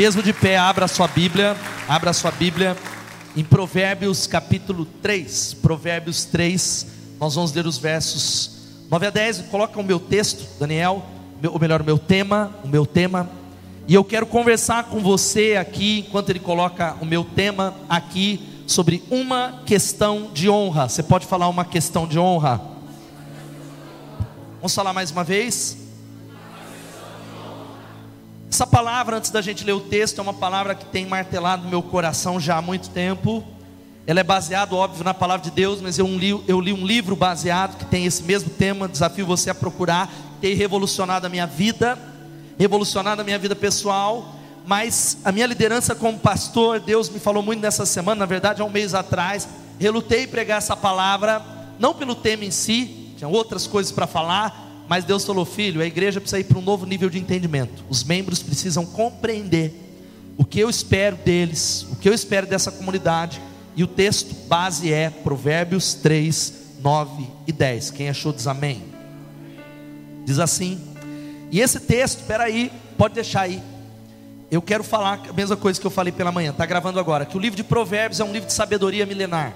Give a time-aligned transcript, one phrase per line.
[0.00, 1.54] Mesmo de pé, abra a sua Bíblia,
[1.86, 2.74] abra a sua Bíblia
[3.36, 5.52] em Provérbios capítulo 3.
[5.60, 6.86] Provérbios 3,
[7.20, 8.50] nós vamos ler os versos
[8.90, 9.42] 9 a 10.
[9.50, 11.04] Coloca o meu texto, Daniel,
[11.44, 13.28] ou melhor, o meu tema, o meu tema.
[13.86, 19.02] E eu quero conversar com você aqui, enquanto ele coloca o meu tema aqui, sobre
[19.10, 20.88] uma questão de honra.
[20.88, 22.58] Você pode falar uma questão de honra?
[24.62, 25.76] Vamos falar mais uma vez?
[28.52, 31.80] Essa palavra, antes da gente ler o texto, é uma palavra que tem martelado meu
[31.80, 33.44] coração já há muito tempo.
[34.04, 37.14] Ela é baseada, óbvio, na palavra de Deus, mas eu li, eu li um livro
[37.14, 38.88] baseado que tem esse mesmo tema.
[38.88, 40.12] Desafio você a procurar.
[40.40, 41.96] Tem revolucionado a minha vida,
[42.58, 44.34] revolucionado a minha vida pessoal.
[44.66, 48.64] Mas a minha liderança como pastor, Deus me falou muito nessa semana, na verdade, há
[48.64, 49.48] um mês atrás.
[49.78, 51.40] Relutei em pregar essa palavra,
[51.78, 55.86] não pelo tema em si, tinha outras coisas para falar, mas Deus falou: filho, a
[55.86, 57.84] igreja precisa ir para um novo nível de entendimento.
[57.88, 59.72] Os membros precisam compreender
[60.36, 63.40] o que eu espero deles, o que eu espero dessa comunidade.
[63.76, 67.92] E o texto base é Provérbios 3, 9 e 10.
[67.92, 68.82] Quem achou diz amém.
[70.24, 70.80] Diz assim.
[71.52, 73.62] E esse texto, espera aí, pode deixar aí.
[74.50, 77.36] Eu quero falar a mesma coisa que eu falei pela manhã, está gravando agora, que
[77.36, 79.54] o livro de Provérbios é um livro de sabedoria milenar.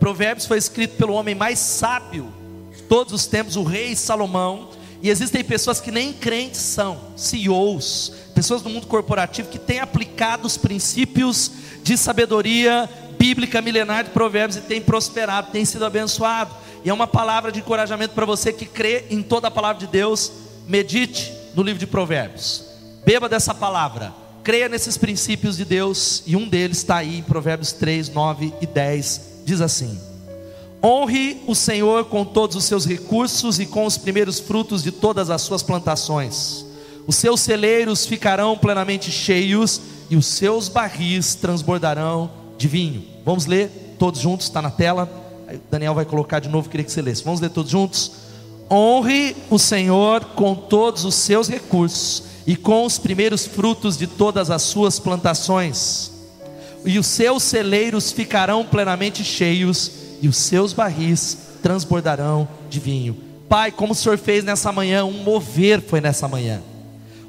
[0.00, 2.42] Provérbios foi escrito pelo homem mais sábio
[2.88, 4.70] todos os tempos, o rei Salomão,
[5.02, 10.46] e existem pessoas que nem crentes são, CEOs, pessoas do mundo corporativo que têm aplicado
[10.46, 11.50] os princípios
[11.82, 16.54] de sabedoria bíblica milenar de Provérbios e têm prosperado, têm sido abençoado.
[16.84, 19.86] E é uma palavra de encorajamento para você que crê em toda a palavra de
[19.86, 20.30] Deus.
[20.66, 22.64] Medite no livro de Provérbios.
[23.04, 24.12] Beba dessa palavra.
[24.42, 26.22] Creia nesses princípios de Deus.
[26.26, 29.20] E um deles está aí em Provérbios 3, 9 e 10.
[29.44, 29.98] Diz assim:
[30.84, 35.30] Honre o Senhor com todos os seus recursos e com os primeiros frutos de todas
[35.30, 36.66] as suas plantações.
[37.06, 39.80] Os seus celeiros ficarão plenamente cheios
[40.10, 43.02] e os seus barris transbordarão de vinho.
[43.24, 45.08] Vamos ler todos juntos, está na tela.
[45.70, 47.24] Daniel vai colocar de novo, queria que você lesse.
[47.24, 48.12] Vamos ler todos juntos?
[48.70, 54.50] Honre o Senhor com todos os seus recursos e com os primeiros frutos de todas
[54.50, 56.10] as suas plantações,
[56.84, 63.14] e os seus celeiros ficarão plenamente cheios e os seus barris transbordarão de vinho.
[63.46, 66.62] Pai, como o Senhor fez nessa manhã, um mover foi nessa manhã.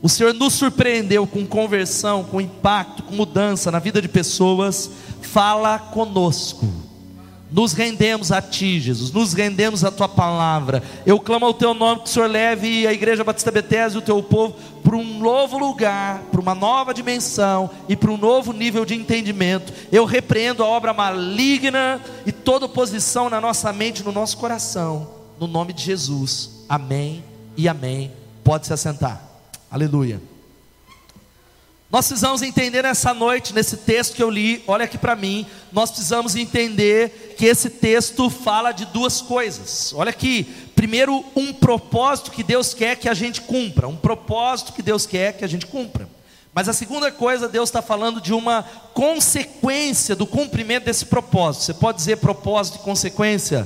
[0.02, 4.90] O Senhor nos surpreendeu com conversão, com impacto, com mudança na vida de pessoas.
[5.22, 6.66] Fala conosco.
[7.52, 10.82] Nos rendemos a Ti, Jesus, nos rendemos à Tua palavra.
[11.06, 14.06] Eu clamo ao Teu nome que o Senhor leve a Igreja Batista Bethesda e o
[14.06, 18.84] Teu povo para um novo lugar, para uma nova dimensão e para um novo nível
[18.84, 19.72] de entendimento.
[19.92, 25.08] Eu repreendo a obra maligna e toda oposição na nossa mente, no nosso coração,
[25.40, 26.50] no nome de Jesus.
[26.68, 27.24] Amém
[27.56, 28.12] e amém.
[28.44, 29.24] Pode se assentar.
[29.70, 30.35] Aleluia.
[31.96, 35.92] Nós precisamos entender nessa noite, nesse texto que eu li, olha aqui para mim, nós
[35.92, 39.94] precisamos entender que esse texto fala de duas coisas.
[39.96, 40.44] Olha aqui,
[40.76, 45.38] primeiro, um propósito que Deus quer que a gente cumpra, um propósito que Deus quer
[45.38, 46.06] que a gente cumpra.
[46.54, 48.64] Mas a segunda coisa, Deus está falando de uma
[48.94, 51.64] consequência do cumprimento desse propósito.
[51.64, 53.66] Você pode dizer propósito e consequência?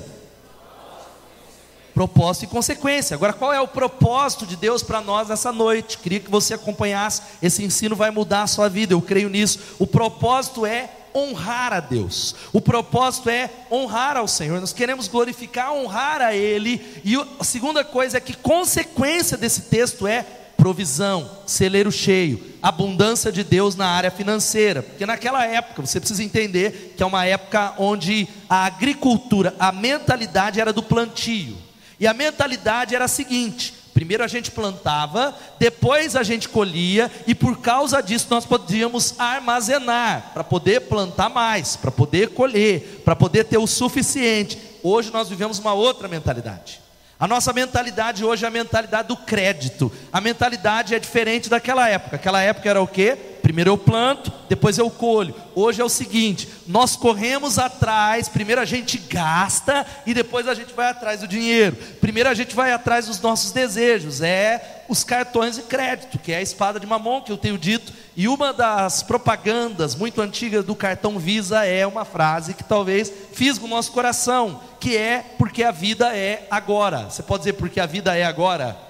[2.00, 3.14] Propósito e consequência.
[3.14, 5.98] Agora, qual é o propósito de Deus para nós nessa noite?
[5.98, 7.22] Queria que você acompanhasse.
[7.42, 9.60] Esse ensino vai mudar a sua vida, eu creio nisso.
[9.78, 12.38] O propósito é honrar a Deus.
[12.54, 14.62] O propósito é honrar ao Senhor.
[14.62, 16.82] Nós queremos glorificar, honrar a Ele.
[17.04, 23.44] E a segunda coisa é que consequência desse texto é provisão, celeiro cheio, abundância de
[23.44, 24.84] Deus na área financeira.
[24.84, 30.62] Porque naquela época, você precisa entender que é uma época onde a agricultura, a mentalidade
[30.62, 31.68] era do plantio.
[32.00, 37.36] E a mentalidade era a seguinte: primeiro a gente plantava, depois a gente colhia, e
[37.36, 43.44] por causa disso nós podíamos armazenar, para poder plantar mais, para poder colher, para poder
[43.46, 44.58] ter o suficiente.
[44.82, 46.80] Hoje nós vivemos uma outra mentalidade.
[47.20, 49.92] A nossa mentalidade hoje é a mentalidade do crédito.
[50.10, 52.16] A mentalidade é diferente daquela época.
[52.16, 53.18] Aquela época era o quê?
[53.50, 55.34] Primeiro eu planto, depois eu colho.
[55.56, 60.72] Hoje é o seguinte: nós corremos atrás, primeiro a gente gasta e depois a gente
[60.72, 61.76] vai atrás do dinheiro.
[62.00, 66.38] Primeiro a gente vai atrás dos nossos desejos, é os cartões de crédito, que é
[66.38, 67.92] a espada de mamon que eu tenho dito.
[68.16, 73.66] E uma das propagandas muito antigas do cartão Visa é uma frase que talvez fisga
[73.66, 77.10] o nosso coração, que é porque a vida é agora.
[77.10, 78.89] Você pode dizer porque a vida é agora?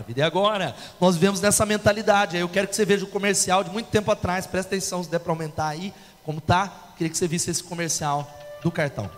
[0.00, 0.74] A vida é agora.
[0.98, 2.36] Nós vivemos nessa mentalidade.
[2.36, 4.46] Eu quero que você veja o comercial de muito tempo atrás.
[4.46, 5.92] Presta atenção se der para aumentar aí.
[6.24, 6.92] Como tá?
[6.96, 8.28] Queria que você visse esse comercial
[8.62, 9.10] do cartão.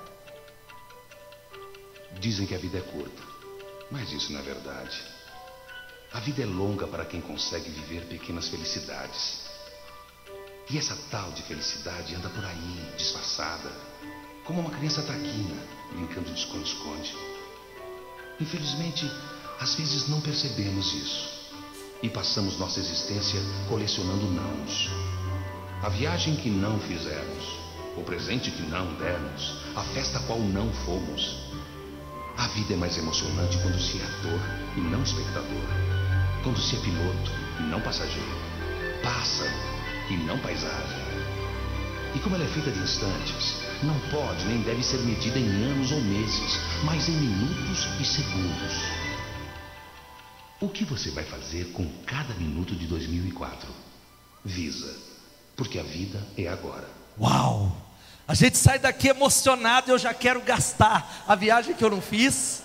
[2.19, 3.23] Dizem que a vida é curta,
[3.90, 5.02] mas isso não é verdade.
[6.12, 9.40] A vida é longa para quem consegue viver pequenas felicidades.
[10.70, 13.70] E essa tal de felicidade anda por aí, disfarçada,
[14.44, 15.56] como uma criança traquina,
[15.93, 17.17] brincando de esconde-esconde.
[18.40, 19.11] Infelizmente,
[19.62, 21.29] às vezes não percebemos isso
[22.03, 24.91] e passamos nossa existência colecionando nãos.
[25.81, 27.44] A viagem que não fizemos,
[27.97, 31.37] o presente que não demos, a festa a qual não fomos.
[32.37, 34.41] A vida é mais emocionante quando se é ator
[34.76, 35.69] e não espectador,
[36.43, 37.31] quando se é piloto
[37.61, 38.37] e não passageiro,
[39.00, 39.55] pássaro
[40.11, 40.99] e não paisagem.
[42.17, 45.93] E como ela é feita de instantes, não pode nem deve ser medida em anos
[45.93, 48.92] ou meses, mas em minutos e segundos.
[50.62, 53.69] O que você vai fazer com cada minuto de 2004?
[54.44, 54.94] Visa,
[55.56, 56.88] porque a vida é agora.
[57.20, 57.76] Uau!
[58.29, 62.62] A gente sai daqui emocionado eu já quero gastar a viagem que eu não fiz,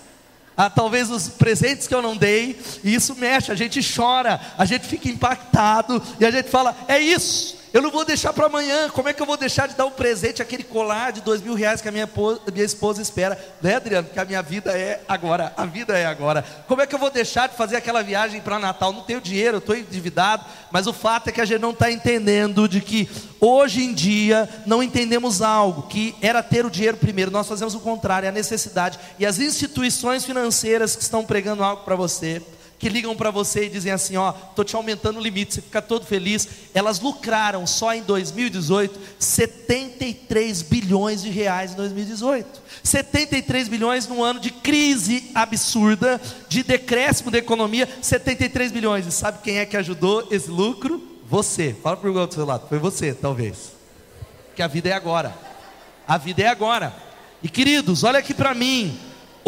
[0.56, 4.64] a, talvez os presentes que eu não dei, e isso mexe, a gente chora, a
[4.64, 8.88] gente fica impactado, e a gente fala: é isso, eu não vou deixar para amanhã.
[8.90, 11.54] Como é que eu vou deixar de dar um presente, aquele colar de dois mil
[11.54, 12.08] reais que a minha,
[12.52, 13.38] minha esposa espera?
[13.60, 14.06] Né, Adriano?
[14.06, 15.52] Porque a minha vida é agora.
[15.56, 16.44] A vida é agora.
[16.66, 18.92] Como é que eu vou deixar de fazer aquela viagem para Natal?
[18.92, 20.44] Não tenho dinheiro, estou endividado.
[20.70, 23.08] Mas o fato é que a gente não está entendendo de que
[23.40, 27.30] hoje em dia não entendemos algo que era ter o dinheiro primeiro.
[27.30, 28.98] Nós fazemos o contrário, é a necessidade.
[29.18, 32.42] E as instituições financeiras que estão pregando algo para você
[32.78, 35.82] que ligam para você e dizem assim: Ó, estou te aumentando o limite, você fica
[35.82, 36.48] todo feliz.
[36.72, 42.62] Elas lucraram só em 2018 73 bilhões de reais em 2018.
[42.82, 49.06] 73 bilhões num ano de crise absurda, de decréscimo da economia, 73 bilhões.
[49.06, 51.02] E sabe quem é que ajudou esse lucro?
[51.28, 51.76] Você.
[51.82, 53.72] Fala para o outro seu lado, foi você, talvez.
[54.54, 55.34] Que a vida é agora.
[56.06, 56.94] A vida é agora.
[57.42, 58.98] E queridos, olha aqui para mim.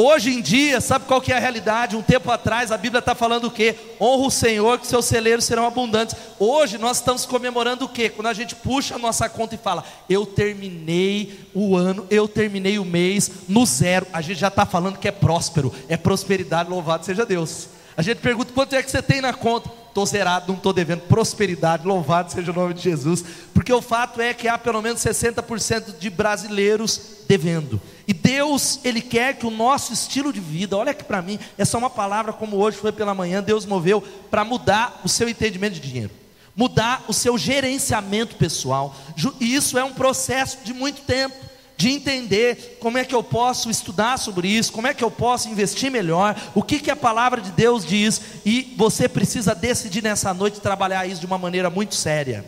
[0.02, 1.94] Hoje em dia, sabe qual que é a realidade?
[1.94, 3.76] Um tempo atrás a Bíblia está falando o quê?
[4.00, 6.17] Honra o Senhor, que seus celeiros serão abundantes.
[6.38, 8.08] Hoje nós estamos comemorando o quê?
[8.08, 12.79] Quando a gente puxa a nossa conta e fala, eu terminei o ano, eu terminei
[12.79, 14.06] o mês no zero.
[14.11, 17.69] A gente já está falando que é próspero, é prosperidade, louvado seja Deus.
[17.94, 19.70] A gente pergunta quanto é que você tem na conta.
[19.88, 21.00] Estou zerado, não estou devendo.
[21.00, 23.23] Prosperidade, louvado seja o nome de Jesus.
[23.52, 27.81] Porque o fato é que há pelo menos 60% de brasileiros devendo.
[28.09, 31.77] E Deus, Ele quer que o nosso estilo de vida, olha aqui para mim, é
[31.77, 35.81] uma palavra como hoje foi pela manhã, Deus moveu para mudar o seu entendimento de
[35.81, 36.11] dinheiro,
[36.56, 38.97] mudar o seu gerenciamento pessoal.
[39.38, 41.37] E isso é um processo de muito tempo
[41.77, 45.49] de entender como é que eu posso estudar sobre isso, como é que eu posso
[45.49, 50.35] investir melhor, o que, que a palavra de Deus diz, e você precisa decidir nessa
[50.35, 52.44] noite trabalhar isso de uma maneira muito séria.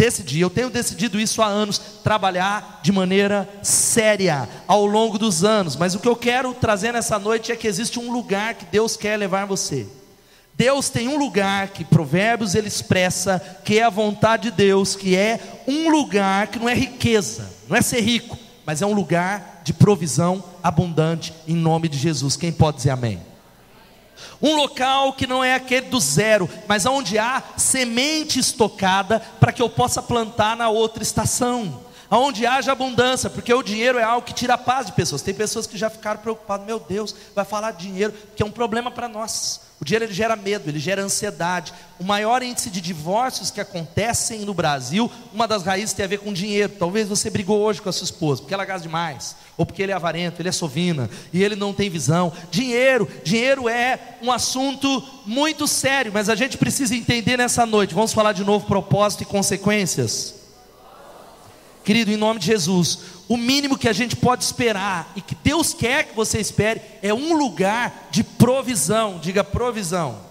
[0.00, 5.76] Decidir, eu tenho decidido isso há anos, trabalhar de maneira séria ao longo dos anos,
[5.76, 8.96] mas o que eu quero trazer nessa noite é que existe um lugar que Deus
[8.96, 9.86] quer levar você.
[10.54, 15.14] Deus tem um lugar que Provérbios ele expressa, que é a vontade de Deus, que
[15.14, 15.38] é
[15.68, 19.74] um lugar que não é riqueza, não é ser rico, mas é um lugar de
[19.74, 22.38] provisão abundante em nome de Jesus.
[22.38, 23.20] Quem pode dizer amém?
[24.40, 29.62] Um local que não é aquele do zero, mas onde há semente estocada para que
[29.62, 31.80] eu possa plantar na outra estação.
[32.10, 35.22] Onde haja abundância, porque o dinheiro é algo que tira a paz de pessoas.
[35.22, 38.50] Tem pessoas que já ficaram preocupadas, meu Deus, vai falar de dinheiro, que é um
[38.50, 39.69] problema para nós.
[39.80, 41.72] O dinheiro ele gera medo, ele gera ansiedade.
[41.98, 46.18] O maior índice de divórcios que acontecem no Brasil, uma das raízes tem a ver
[46.18, 46.74] com dinheiro.
[46.78, 49.92] Talvez você brigou hoje com a sua esposa, porque ela gasta demais, ou porque ele
[49.92, 52.30] é avarento, ele é sovina, e ele não tem visão.
[52.50, 57.94] Dinheiro, dinheiro é um assunto muito sério, mas a gente precisa entender nessa noite.
[57.94, 60.39] Vamos falar de novo propósito e consequências.
[61.84, 65.72] Querido, em nome de Jesus, o mínimo que a gente pode esperar e que Deus
[65.72, 69.18] quer que você espere é um lugar de provisão.
[69.18, 70.30] Diga provisão.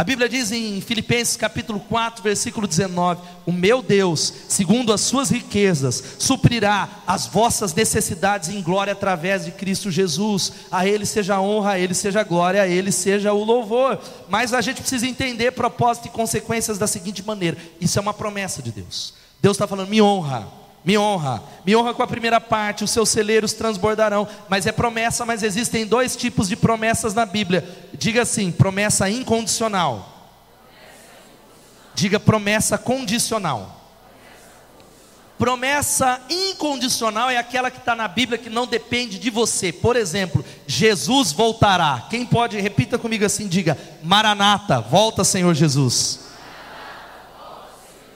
[0.00, 5.28] A Bíblia diz em Filipenses capítulo 4, versículo 19: O meu Deus, segundo as suas
[5.28, 10.52] riquezas, suprirá as vossas necessidades em glória através de Cristo Jesus.
[10.70, 14.00] A Ele seja a honra, a Ele seja a glória, a Ele seja o louvor.
[14.26, 18.62] Mas a gente precisa entender propósito e consequências da seguinte maneira: isso é uma promessa
[18.62, 19.19] de Deus.
[19.40, 20.46] Deus está falando, me honra,
[20.84, 24.26] me honra, me honra com a primeira parte, os seus celeiros transbordarão.
[24.48, 27.66] Mas é promessa, mas existem dois tipos de promessas na Bíblia.
[27.92, 30.16] Diga assim: promessa incondicional.
[31.94, 33.76] Diga promessa condicional.
[35.38, 39.72] Promessa incondicional é aquela que está na Bíblia que não depende de você.
[39.72, 42.06] Por exemplo, Jesus voltará.
[42.10, 46.29] Quem pode, repita comigo assim: diga, Maranata, volta Senhor Jesus.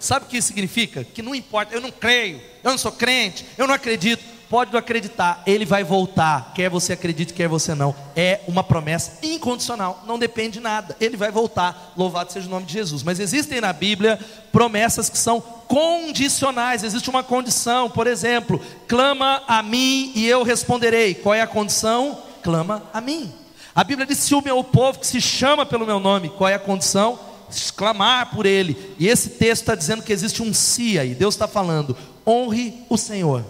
[0.04, 1.02] Sabe o que isso significa?
[1.02, 4.22] Que não importa, eu não creio, eu não sou crente, eu não acredito.
[4.50, 7.96] pode não acreditar, ele vai voltar, quer você acredite, quer você não.
[8.14, 10.94] É uma promessa incondicional, não depende de nada.
[11.00, 13.02] Ele vai voltar, louvado seja o nome de Jesus.
[13.02, 14.20] Mas existem na Bíblia
[14.52, 21.14] promessas que são condicionais, existe uma condição, por exemplo, clama a mim e eu responderei.
[21.14, 22.18] Qual é a condição?
[22.42, 23.32] Clama a mim.
[23.74, 26.54] A Bíblia diz: se o meu povo que se chama pelo meu nome, qual é
[26.54, 27.18] a condição?
[27.70, 28.76] Clamar por ele.
[28.98, 31.14] E esse texto está dizendo que existe um si aí.
[31.14, 31.96] Deus está falando:
[32.26, 33.44] honre o Senhor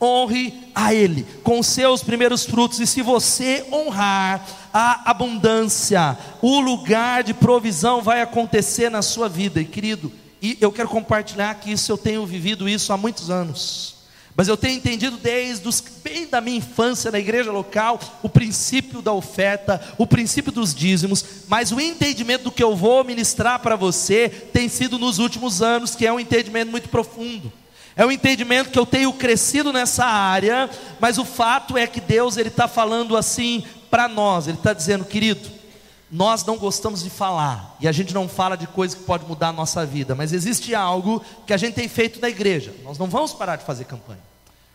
[0.00, 6.60] honre a Ele com os seus primeiros frutos, e se você honrar a abundância, o
[6.60, 11.72] lugar de provisão vai acontecer na sua vida, e querido, e eu quero compartilhar que
[11.72, 13.95] isso eu tenho vivido isso há muitos anos.
[14.36, 19.00] Mas eu tenho entendido desde os, bem da minha infância na igreja local o princípio
[19.00, 23.76] da oferta, o princípio dos dízimos, mas o entendimento do que eu vou ministrar para
[23.76, 27.50] você tem sido nos últimos anos, que é um entendimento muito profundo.
[27.96, 30.68] É um entendimento que eu tenho crescido nessa área,
[31.00, 34.46] mas o fato é que Deus ele está falando assim para nós.
[34.46, 35.48] Ele está dizendo, querido,
[36.10, 39.48] nós não gostamos de falar e a gente não fala de coisas que pode mudar
[39.48, 42.74] a nossa vida, mas existe algo que a gente tem feito na igreja.
[42.84, 44.25] Nós não vamos parar de fazer campanha.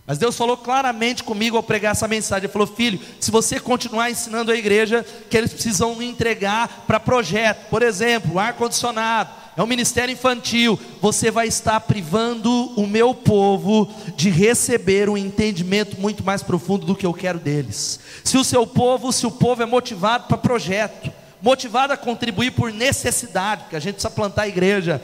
[0.06, 2.46] Mas Deus falou claramente comigo ao pregar essa mensagem.
[2.46, 7.70] Ele falou: Filho, se você continuar ensinando a igreja que eles precisam entregar para projeto,
[7.70, 14.30] por exemplo, ar-condicionado, é um ministério infantil, você vai estar privando o meu povo de
[14.30, 18.00] receber um entendimento muito mais profundo do que eu quero deles.
[18.24, 22.72] Se o seu povo, se o povo é motivado para projeto, motivado a contribuir por
[22.72, 25.02] necessidade, porque a gente precisa plantar a igreja,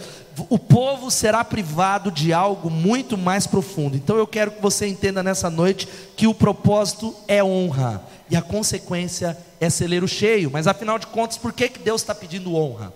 [0.49, 3.95] o povo será privado de algo muito mais profundo.
[3.95, 8.41] Então eu quero que você entenda nessa noite que o propósito é honra e a
[8.41, 10.51] consequência é celeiro cheio.
[10.51, 12.93] Mas afinal de contas, por que, que Deus está pedindo honra?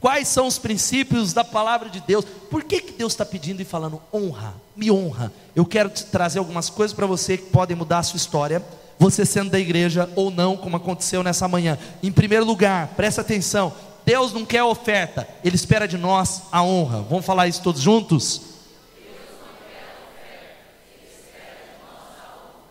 [0.00, 2.24] Quais são os princípios da palavra de Deus?
[2.50, 5.32] Por que, que Deus está pedindo e falando honra, me honra?
[5.54, 8.62] Eu quero te trazer algumas coisas para você que podem mudar a sua história
[8.98, 11.78] você sendo da igreja ou não, como aconteceu nessa manhã.
[12.02, 13.72] Em primeiro lugar, presta atenção:
[14.06, 17.02] Deus não quer oferta, Ele espera de nós a honra.
[17.02, 18.40] Vamos falar isso todos juntos?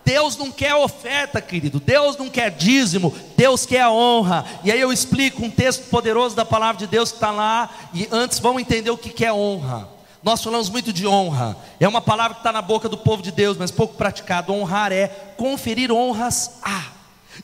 [0.06, 1.80] Deus não quer oferta, querido.
[1.80, 3.14] Deus não quer dízimo.
[3.36, 4.46] Deus quer a honra.
[4.64, 7.70] E aí eu explico um texto poderoso da palavra de Deus que está lá.
[7.92, 9.90] E antes vamos entender o que é honra.
[10.26, 13.32] Nós falamos muito de honra, é uma palavra que está na boca do povo de
[13.32, 14.52] Deus, mas pouco praticado.
[14.52, 16.84] Honrar é conferir honras a,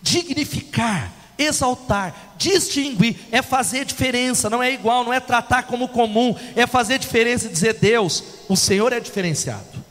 [0.01, 6.65] dignificar, exaltar, distinguir, é fazer diferença, não é igual, não é tratar como comum, é
[6.67, 9.81] fazer diferença e dizer: Deus, o Senhor é diferenciado.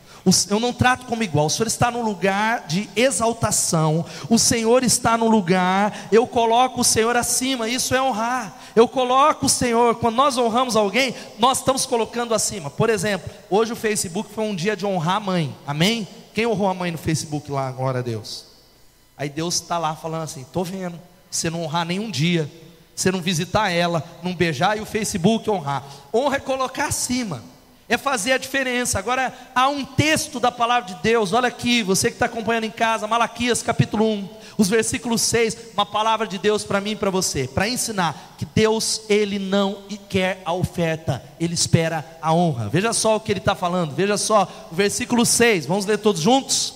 [0.49, 5.17] Eu não trato como igual, o Senhor está no lugar de exaltação, o Senhor está
[5.17, 8.55] no lugar, eu coloco o Senhor acima, isso é honrar.
[8.77, 12.69] Eu coloco o Senhor, quando nós honramos alguém, nós estamos colocando acima.
[12.69, 16.07] Por exemplo, hoje o Facebook foi um dia de honrar a mãe, amém?
[16.35, 18.45] Quem honrou a mãe no Facebook lá, glória a Deus?
[19.17, 20.99] Aí Deus está lá falando assim: estou vendo,
[21.31, 22.51] você não honrar nenhum dia,
[22.95, 25.85] você não visitar ela, não beijar e o Facebook honrar.
[26.13, 27.43] Honra é colocar acima
[27.91, 29.01] é fazer a diferença.
[29.01, 32.71] Agora, há um texto da palavra de Deus, olha aqui, você que está acompanhando em
[32.71, 37.11] casa, Malaquias capítulo 1, os versículos 6, uma palavra de Deus para mim e para
[37.11, 42.69] você, para ensinar que Deus, Ele não quer a oferta, Ele espera a honra.
[42.69, 46.21] Veja só o que Ele está falando, veja só o versículo 6, vamos ler todos
[46.21, 46.75] juntos?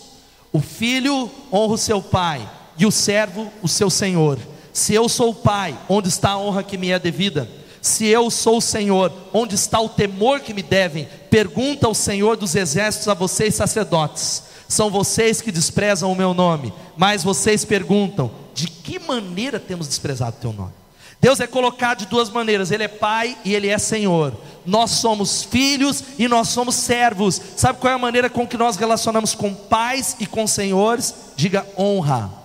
[0.52, 4.38] O filho honra o seu pai, e o servo o seu senhor.
[4.72, 7.48] Se eu sou o pai, onde está a honra que me é devida?
[7.80, 11.06] Se eu sou o Senhor, onde está o temor que me devem?
[11.28, 14.44] Pergunta ao Senhor dos exércitos a vocês, sacerdotes.
[14.66, 20.38] São vocês que desprezam o meu nome, mas vocês perguntam: de que maneira temos desprezado
[20.38, 20.72] o teu nome?
[21.20, 24.34] Deus é colocado de duas maneiras: Ele é Pai e Ele é Senhor.
[24.64, 27.40] Nós somos filhos e nós somos servos.
[27.54, 31.14] Sabe qual é a maneira com que nós relacionamos com pais e com senhores?
[31.36, 32.43] Diga honra.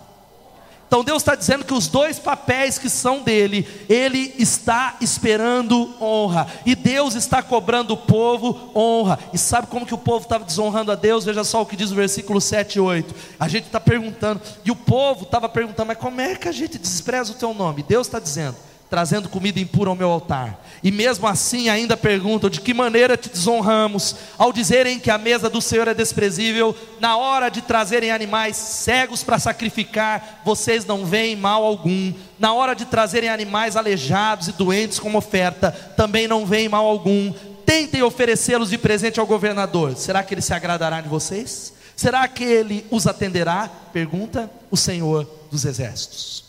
[0.89, 6.47] Então Deus está dizendo que os dois papéis que são dele, ele está esperando honra,
[6.65, 9.19] e Deus está cobrando o povo honra.
[9.31, 11.23] E sabe como que o povo estava desonrando a Deus?
[11.23, 13.15] Veja só o que diz o versículo 7 e 8.
[13.39, 16.79] A gente está perguntando, e o povo estava perguntando, mas como é que a gente
[16.79, 17.83] despreza o teu nome?
[17.83, 18.55] Deus está dizendo,
[18.89, 20.65] trazendo comida impura ao meu altar.
[20.83, 24.15] E mesmo assim ainda perguntam: de que maneira te desonramos?
[24.37, 29.23] Ao dizerem que a mesa do Senhor é desprezível, na hora de trazerem animais cegos
[29.23, 32.13] para sacrificar, vocês não veem mal algum.
[32.39, 37.31] Na hora de trazerem animais aleijados e doentes como oferta, também não veem mal algum.
[37.65, 39.95] Tentem oferecê-los de presente ao governador.
[39.95, 41.73] Será que ele se agradará de vocês?
[41.95, 43.69] Será que ele os atenderá?
[43.91, 46.48] Pergunta o Senhor dos Exércitos.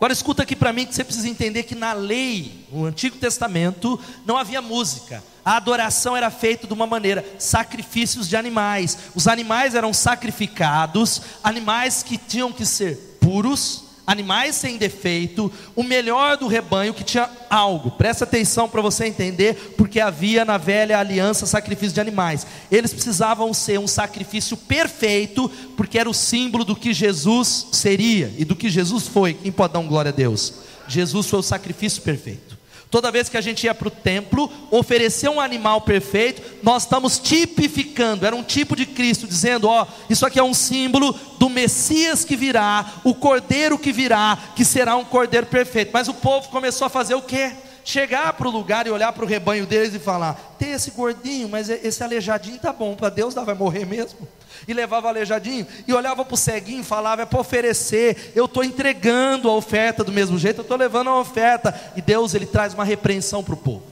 [0.00, 4.00] Agora escuta aqui para mim que você precisa entender que na lei, no Antigo Testamento,
[4.24, 5.22] não havia música.
[5.44, 8.96] A adoração era feita de uma maneira, sacrifícios de animais.
[9.14, 16.36] Os animais eram sacrificados, animais que tinham que ser puros, animais sem defeito, o melhor
[16.36, 17.92] do rebanho que tinha algo.
[17.92, 22.46] Presta atenção para você entender, porque havia na velha aliança sacrifício de animais.
[22.70, 28.44] Eles precisavam ser um sacrifício perfeito, porque era o símbolo do que Jesus seria e
[28.44, 29.34] do que Jesus foi.
[29.34, 30.54] Quem pode dar um glória a Deus?
[30.88, 32.49] Jesus foi o sacrifício perfeito.
[32.90, 37.20] Toda vez que a gente ia para o templo, oferecer um animal perfeito, nós estamos
[37.20, 42.24] tipificando, era um tipo de Cristo, dizendo: ó, isso aqui é um símbolo do Messias
[42.24, 45.90] que virá, o cordeiro que virá, que será um cordeiro perfeito.
[45.92, 47.52] Mas o povo começou a fazer o quê?
[47.84, 51.48] Chegar para o lugar e olhar para o rebanho deles e falar: tem esse gordinho,
[51.48, 54.28] mas esse aleijadinho tá bom, para Deus vai morrer mesmo
[54.66, 58.62] e levava aleijadinho, e olhava para o ceguinho e falava: é para oferecer, eu estou
[58.62, 62.74] entregando a oferta do mesmo jeito, eu estou levando a oferta, e Deus ele traz
[62.74, 63.82] uma repreensão para o povo.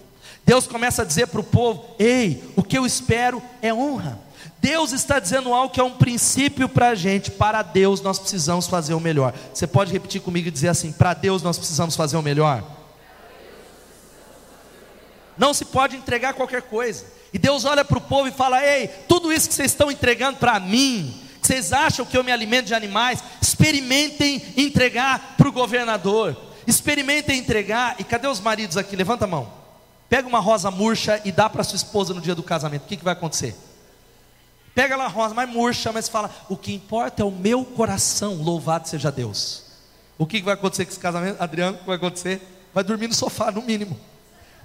[0.44, 4.18] Deus começa a dizer para o povo: ei, o que eu espero é honra.
[4.60, 7.30] Deus está dizendo algo que é um princípio para a gente.
[7.30, 9.32] Para Deus nós precisamos fazer o melhor.
[9.54, 12.77] Você pode repetir comigo e dizer assim: para Deus nós precisamos fazer o melhor?
[15.38, 17.06] Não se pode entregar qualquer coisa.
[17.32, 20.38] E Deus olha para o povo e fala: Ei, tudo isso que vocês estão entregando
[20.38, 25.52] para mim, que vocês acham que eu me alimento de animais, experimentem entregar para o
[25.52, 27.96] governador, experimentem entregar.
[27.98, 28.96] E cadê os maridos aqui?
[28.96, 29.52] Levanta a mão.
[30.08, 32.84] Pega uma rosa murcha e dá para sua esposa no dia do casamento.
[32.84, 33.54] O que, que vai acontecer?
[34.74, 38.34] Pega lá a rosa mais murcha, mas fala: O que importa é o meu coração,
[38.42, 39.64] louvado seja Deus.
[40.16, 41.40] O que, que vai acontecer com esse casamento?
[41.40, 42.42] Adriano, o que vai acontecer?
[42.74, 43.96] Vai dormir no sofá, no mínimo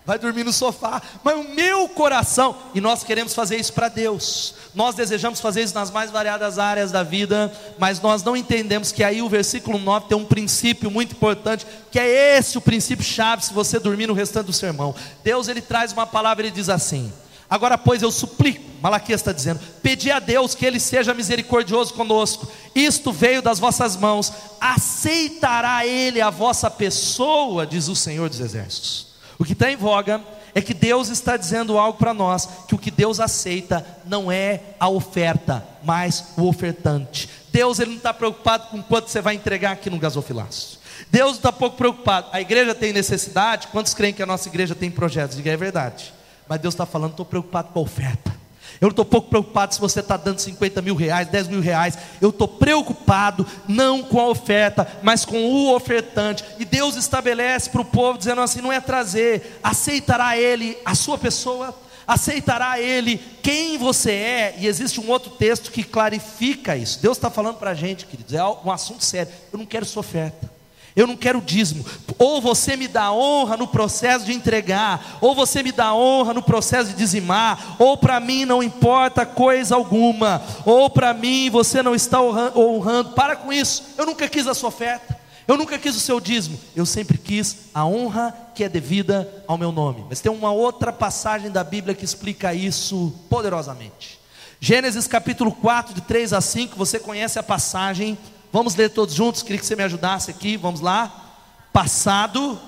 [0.06, 4.54] vai dormir no sofá, mas o meu coração, e nós queremos fazer isso para Deus,
[4.76, 9.04] nós desejamos fazer isso nas mais variadas áreas da vida, mas nós não entendemos que
[9.04, 13.46] aí o versículo 9 tem um princípio muito importante, que é esse o princípio chave,
[13.46, 14.94] se você dormir no restante do sermão.
[15.24, 17.12] Deus ele traz uma palavra, ele diz assim:
[17.50, 22.52] Agora, pois, eu suplico, Malaquias está dizendo: pedi a Deus que Ele seja misericordioso conosco,
[22.74, 29.13] isto veio das vossas mãos, aceitará Ele a vossa pessoa, diz o Senhor dos Exércitos.
[29.40, 30.22] O que está em voga
[30.56, 34.62] é que Deus está dizendo algo para nós, que o que Deus aceita não é
[34.80, 37.30] a oferta, mas o ofertante.
[37.52, 40.80] Deus ele não está preocupado com quanto você vai entregar aqui no gasofilácio.
[41.10, 42.28] Deus está pouco preocupado.
[42.32, 45.38] A igreja tem necessidade, quantos creem que a nossa igreja tem projetos?
[45.38, 46.14] Diga é verdade.
[46.48, 48.43] Mas Deus está falando, estou preocupado com a oferta.
[48.84, 51.98] Eu estou pouco preocupado se você está dando 50 mil reais, 10 mil reais.
[52.20, 56.44] Eu estou preocupado não com a oferta, mas com o ofertante.
[56.60, 61.18] E Deus estabelece para o povo, dizendo assim: não é trazer, aceitará ele a sua
[61.18, 61.74] pessoa,
[62.06, 64.56] aceitará ele quem você é.
[64.60, 67.02] E existe um outro texto que clarifica isso.
[67.02, 69.32] Deus está falando para a gente, queridos, é um assunto sério.
[69.54, 70.53] Eu não quero sua oferta.
[70.96, 71.86] Eu não quero dízimo.
[72.18, 76.44] Ou você me dá honra no processo de entregar, ou você me dá honra no
[76.44, 81.96] processo de dizimar, ou para mim não importa coisa alguma, ou para mim você não
[81.96, 83.12] está honrando.
[83.12, 83.84] Para com isso.
[83.98, 85.24] Eu nunca quis a sua oferta.
[85.48, 86.60] Eu nunca quis o seu dízimo.
[86.76, 90.06] Eu sempre quis a honra que é devida ao meu nome.
[90.08, 94.20] Mas tem uma outra passagem da Bíblia que explica isso poderosamente.
[94.60, 98.18] Gênesis capítulo 4, de 3 a 5, você conhece a passagem
[98.54, 99.42] Vamos ler todos juntos?
[99.42, 100.56] Queria que você me ajudasse aqui.
[100.58, 101.40] Vamos lá.
[101.74, 102.62] Passado.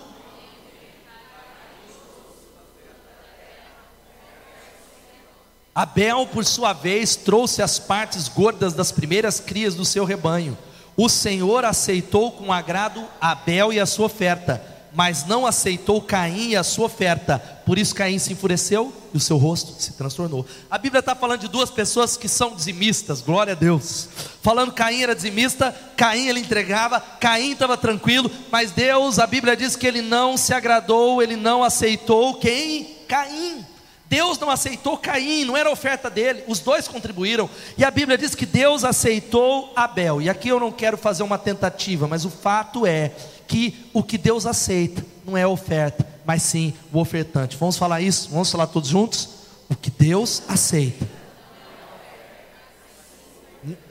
[5.76, 10.58] Abel, por sua vez, trouxe as partes gordas das primeiras crias do seu rebanho.
[10.98, 16.56] O Senhor aceitou com agrado Abel e a sua oferta mas não aceitou Caim e
[16.56, 17.38] a sua oferta.
[17.66, 20.46] Por isso Caim se enfureceu e o seu rosto se transtornou.
[20.72, 24.08] A Bíblia está falando de duas pessoas que são dizimistas, glória a Deus.
[24.42, 29.76] Falando Caim era dizimista, Caim ele entregava, Caim estava tranquilo, mas Deus, a Bíblia diz
[29.76, 32.96] que ele não se agradou, ele não aceitou quem?
[33.08, 33.66] Caim.
[34.08, 37.50] Deus não aceitou Caim, não era oferta dele, os dois contribuíram.
[37.78, 40.22] E a Bíblia diz que Deus aceitou Abel.
[40.22, 43.12] E aqui eu não quero fazer uma tentativa, mas o fato é
[43.48, 47.58] que o que Deus aceita não é a oferta, mas sim o ofertante.
[47.58, 48.30] Vamos falar isso?
[48.32, 49.30] Vamos falar todos juntos?
[49.70, 51.08] O que Deus aceita.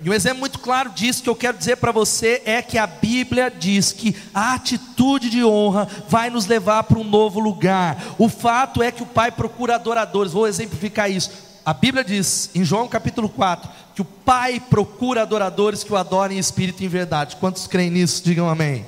[0.02, 2.86] E um exemplo muito claro disso que eu quero dizer para você é que a
[2.86, 8.14] Bíblia diz que a atitude de honra vai nos levar para um novo lugar.
[8.16, 10.32] O fato é que o Pai procura adoradores.
[10.32, 11.30] Vou exemplificar isso.
[11.66, 16.36] A Bíblia diz em João capítulo 4 que o Pai procura adoradores que o adorem
[16.36, 17.36] em espírito e em verdade.
[17.36, 18.22] Quantos creem nisso?
[18.22, 18.84] Digam amém.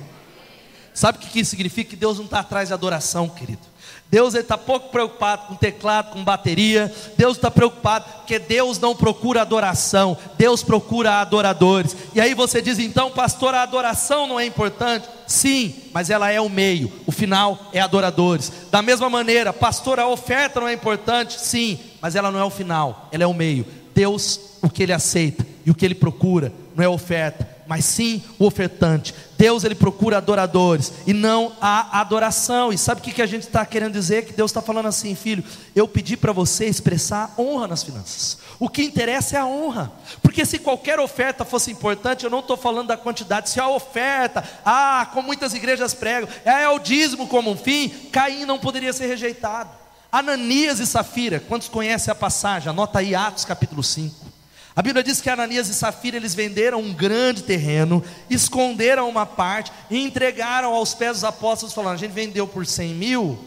[0.97, 1.91] Sabe o que isso significa?
[1.91, 3.61] Que Deus não está atrás de adoração, querido.
[4.09, 6.91] Deus está pouco preocupado com teclado, com bateria.
[7.15, 11.95] Deus está preocupado porque Deus não procura adoração, Deus procura adoradores.
[12.15, 15.07] E aí você diz, então, pastor, a adoração não é importante?
[15.27, 18.51] Sim, mas ela é o meio, o final é adoradores.
[18.71, 21.39] Da mesma maneira, pastor, a oferta não é importante?
[21.39, 23.67] Sim, mas ela não é o final, ela é o meio.
[23.93, 28.23] Deus, o que ele aceita e o que ele procura, não é oferta, mas sim
[28.39, 29.13] o ofertante.
[29.37, 32.71] Deus ele procura adoradores e não a adoração.
[32.71, 34.25] E sabe o que a gente está querendo dizer?
[34.25, 35.43] Que Deus está falando assim, filho,
[35.75, 38.37] eu pedi para você expressar honra nas finanças.
[38.57, 39.91] O que interessa é a honra,
[40.23, 43.49] porque se qualquer oferta fosse importante, eu não estou falando da quantidade.
[43.49, 48.45] Se a oferta, ah, como muitas igrejas pregam, é o dízimo como um fim, Caim
[48.45, 49.69] não poderia ser rejeitado.
[50.11, 52.69] Ananias e Safira, quantos conhecem a passagem?
[52.69, 54.36] Anota aí Atos capítulo 5.
[54.77, 59.71] A Bíblia diz que Ananias e Safira eles venderam um grande terreno, esconderam uma parte
[59.89, 63.39] e entregaram aos pés dos apóstolos, falando: a gente vendeu por 100 mil,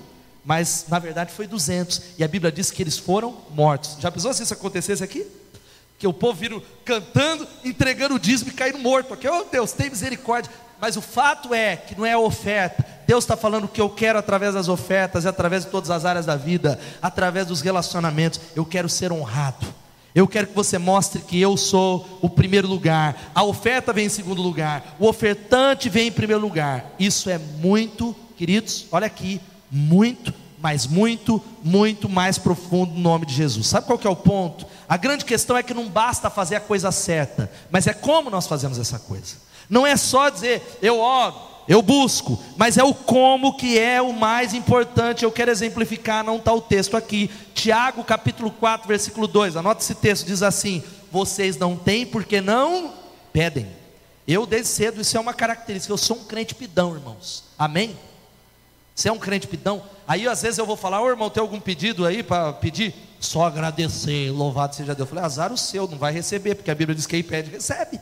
[0.44, 2.02] mas na verdade foi 200.
[2.18, 3.96] E a Bíblia diz que eles foram mortos.
[4.00, 5.24] Já pensou se isso acontecesse aqui?
[6.00, 9.14] Que o povo viram cantando, entregando o dízimo e caindo morto.
[9.14, 10.50] Aqui, oh Deus, tem misericórdia.
[10.80, 12.84] Mas o fato é que não é a oferta.
[13.06, 16.26] Deus está falando o que eu quero através das ofertas através de todas as áreas
[16.26, 18.40] da vida, através dos relacionamentos.
[18.56, 19.78] Eu quero ser honrado.
[20.14, 23.30] Eu quero que você mostre que eu sou o primeiro lugar.
[23.34, 24.96] A oferta vem em segundo lugar.
[24.98, 26.94] O ofertante vem em primeiro lugar.
[26.98, 33.34] Isso é muito, queridos, olha aqui, muito, mas muito, muito mais profundo no nome de
[33.34, 33.68] Jesus.
[33.68, 34.66] Sabe qual que é o ponto?
[34.88, 38.46] A grande questão é que não basta fazer a coisa certa, mas é como nós
[38.46, 39.36] fazemos essa coisa.
[39.68, 41.34] Não é só dizer, eu oro,
[41.68, 45.24] eu busco, mas é o como que é o mais importante.
[45.24, 47.30] Eu quero exemplificar, não está o texto aqui.
[47.54, 49.56] Tiago capítulo 4, versículo 2.
[49.56, 52.92] Anota esse texto, diz assim: Vocês não têm porque não
[53.32, 53.66] pedem.
[54.26, 55.92] Eu desde cedo, isso é uma característica.
[55.92, 57.44] Eu sou um crente pidão, irmãos.
[57.58, 57.96] Amém?
[58.94, 59.82] Você é um crente pidão?
[60.06, 62.94] Aí às vezes eu vou falar, ô irmão, tem algum pedido aí para pedir?
[63.18, 65.08] Só agradecer, louvado seja Deus.
[65.08, 67.50] Eu falei, azar o seu, não vai receber, porque a Bíblia diz que quem pede,
[67.50, 68.00] recebe.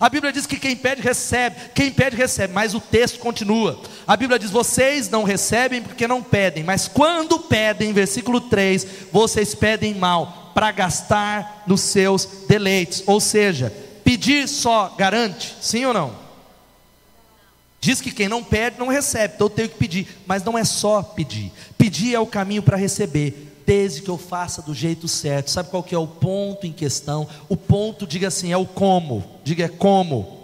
[0.00, 1.56] A Bíblia diz que quem pede, recebe.
[1.74, 2.54] Quem pede, recebe.
[2.54, 3.78] Mas o texto continua.
[4.06, 6.64] A Bíblia diz: vocês não recebem porque não pedem.
[6.64, 13.02] Mas quando pedem, versículo 3, vocês pedem mal, para gastar nos seus deleites.
[13.06, 13.70] Ou seja,
[14.02, 16.30] pedir só garante, sim ou não?
[17.78, 20.64] Diz que quem não pede não recebe, então eu tenho que pedir, mas não é
[20.64, 21.50] só pedir.
[21.78, 25.50] Pedir é o caminho para receber desde que eu faça do jeito certo.
[25.50, 27.26] Sabe qual que é o ponto em questão?
[27.48, 29.24] O ponto, diga assim, é o como.
[29.44, 30.40] Diga é como.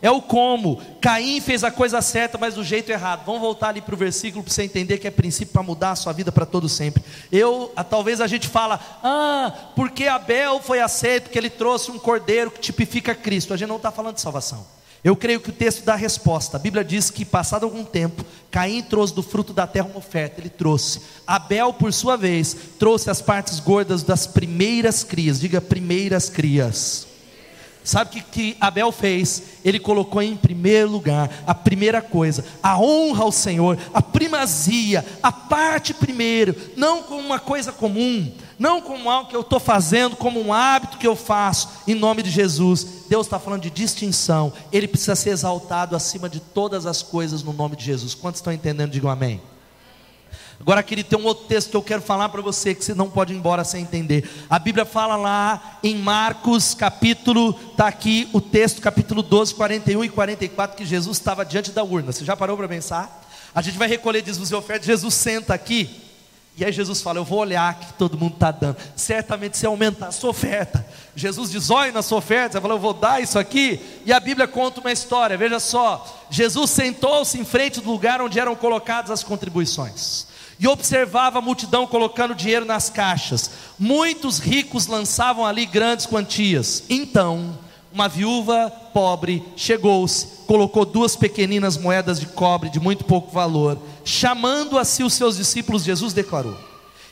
[0.00, 0.80] É o como.
[1.00, 3.24] Caim fez a coisa certa, mas do jeito errado.
[3.26, 5.96] Vamos voltar ali para o versículo para você entender que é princípio para mudar a
[5.96, 7.02] sua vida para todo sempre.
[7.32, 12.50] Eu, talvez a gente fala, ah, porque Abel foi aceito, porque ele trouxe um cordeiro
[12.50, 13.52] que tipifica Cristo.
[13.52, 14.77] A gente não está falando de salvação.
[15.04, 16.56] Eu creio que o texto dá a resposta.
[16.56, 20.40] A Bíblia diz que, passado algum tempo, Caim trouxe do fruto da terra uma oferta.
[20.40, 21.00] Ele trouxe.
[21.26, 25.38] Abel, por sua vez, trouxe as partes gordas das primeiras crias.
[25.38, 27.06] Diga, primeiras crias.
[27.88, 29.42] Sabe o que, que Abel fez?
[29.64, 35.32] Ele colocou em primeiro lugar a primeira coisa, a honra ao Senhor, a primazia, a
[35.32, 40.40] parte primeiro, não como uma coisa comum, não como algo que eu estou fazendo, como
[40.40, 43.04] um hábito que eu faço, em nome de Jesus.
[43.08, 47.52] Deus está falando de distinção, Ele precisa ser exaltado acima de todas as coisas no
[47.52, 48.14] nome de Jesus.
[48.14, 48.90] Quantos estão entendendo?
[48.90, 49.40] Digam amém.
[50.60, 53.08] Agora, querido, tem um outro texto que eu quero falar para você que você não
[53.08, 54.28] pode ir embora sem entender.
[54.50, 60.08] A Bíblia fala lá em Marcos, capítulo, está aqui o texto, capítulo 12, 41 e
[60.08, 62.10] 44, que Jesus estava diante da urna.
[62.10, 63.24] Você já parou para pensar?
[63.54, 66.07] A gente vai recolher dízimos e ofertas, Jesus senta aqui,
[66.58, 68.76] e aí Jesus fala: Eu vou olhar que todo mundo está dando.
[68.96, 70.84] Certamente se aumentar a sua oferta.
[71.14, 72.54] Jesus diz: Olhe na sua oferta.
[72.54, 73.80] Você fala: Eu vou dar isso aqui.
[74.04, 75.38] E a Bíblia conta uma história.
[75.38, 80.26] Veja só: Jesus sentou-se em frente do lugar onde eram colocadas as contribuições
[80.58, 83.50] e observava a multidão colocando dinheiro nas caixas.
[83.78, 86.82] Muitos ricos lançavam ali grandes quantias.
[86.88, 87.56] Então,
[87.92, 94.78] uma viúva pobre chegou-se, colocou duas pequeninas moedas de cobre de muito pouco valor, chamando
[94.78, 96.56] a si os seus discípulos, Jesus declarou: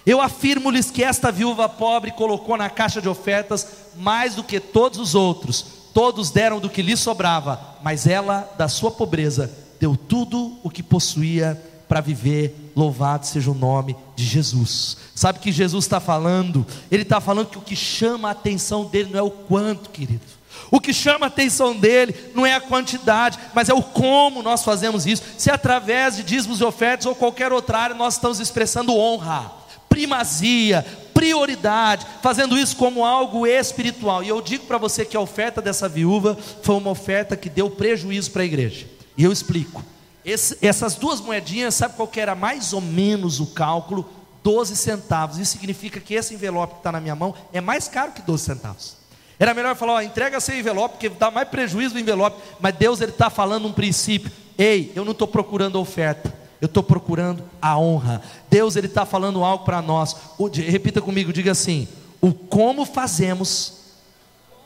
[0.07, 4.99] Eu afirmo-lhes que esta viúva pobre colocou na caixa de ofertas mais do que todos
[4.99, 5.77] os outros.
[5.93, 10.83] Todos deram do que lhe sobrava, mas ela, da sua pobreza, deu tudo o que
[10.83, 14.97] possuía para viver, louvado seja o nome de Jesus.
[15.15, 16.67] Sabe o que Jesus está falando?
[16.91, 20.36] Ele está falando que o que chama a atenção dele não é o quanto, querido.
[20.71, 24.63] O que chama a atenção dele não é a quantidade, mas é o como nós
[24.65, 25.23] fazemos isso.
[25.39, 29.53] Se através de dízimos e ofertas ou qualquer outra área nós estamos expressando honra,
[29.89, 34.23] primazia, prioridade, fazendo isso como algo espiritual.
[34.23, 37.71] E eu digo para você que a oferta dessa viúva foi uma oferta que deu
[37.71, 38.87] prejuízo para a igreja.
[39.17, 39.83] E eu explico.
[40.25, 44.07] Esse, essas duas moedinhas, sabe qual que era mais ou menos o cálculo?
[44.43, 45.39] 12 centavos.
[45.39, 48.45] Isso significa que esse envelope que está na minha mão é mais caro que 12
[48.45, 48.97] centavos.
[49.39, 52.41] Era melhor falar, ó, entrega seu envelope, porque dá mais prejuízo no envelope.
[52.59, 54.31] Mas Deus ele está falando um princípio.
[54.57, 58.23] Ei, eu não estou procurando oferta, eu estou procurando a honra.
[58.49, 60.17] Deus ele está falando algo para nós.
[60.39, 61.87] O, repita comigo, diga assim:
[62.21, 63.75] o como fazemos.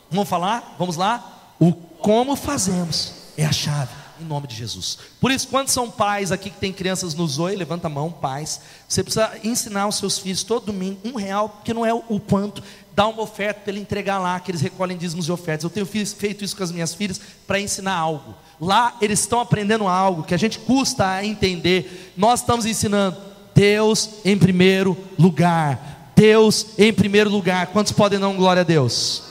[0.09, 0.75] Vamos falar?
[0.79, 1.53] Vamos lá?
[1.59, 4.97] O como fazemos é a chave em nome de Jesus.
[5.19, 8.61] Por isso, quando são pais aqui que tem crianças no Zoe, levanta a mão, pais.
[8.87, 12.63] Você precisa ensinar os seus filhos todo domingo um real, porque não é o quanto,
[12.93, 15.63] dá uma oferta para ele entregar lá, que eles recolhem dízimos e ofertas.
[15.63, 18.35] Eu tenho feito isso com as minhas filhas para ensinar algo.
[18.59, 22.13] Lá eles estão aprendendo algo que a gente custa a entender.
[22.15, 23.17] Nós estamos ensinando
[23.55, 26.13] Deus em primeiro lugar.
[26.15, 27.67] Deus em primeiro lugar.
[27.67, 29.23] Quantos podem dar glória a Deus?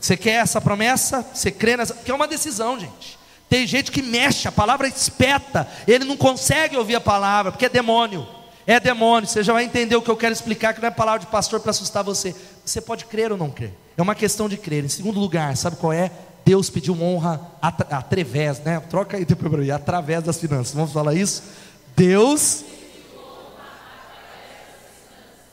[0.00, 1.24] Você quer essa promessa?
[1.32, 1.94] Você crê nessa?
[1.94, 3.18] Que é uma decisão, gente.
[3.48, 7.68] Tem gente que mexe, a palavra espeta, ele não consegue ouvir a palavra, porque é
[7.68, 8.26] demônio.
[8.66, 11.20] É demônio, você já vai entender o que eu quero explicar, que não é palavra
[11.20, 12.34] de pastor para assustar você.
[12.64, 13.72] Você pode crer ou não crer.
[13.96, 14.84] É uma questão de crer.
[14.84, 16.10] Em segundo lugar, sabe qual é?
[16.44, 18.80] Deus pediu honra através, né?
[18.80, 20.74] Troca aí depois para através das finanças.
[20.74, 21.42] Vamos falar isso?
[21.96, 22.64] Deus.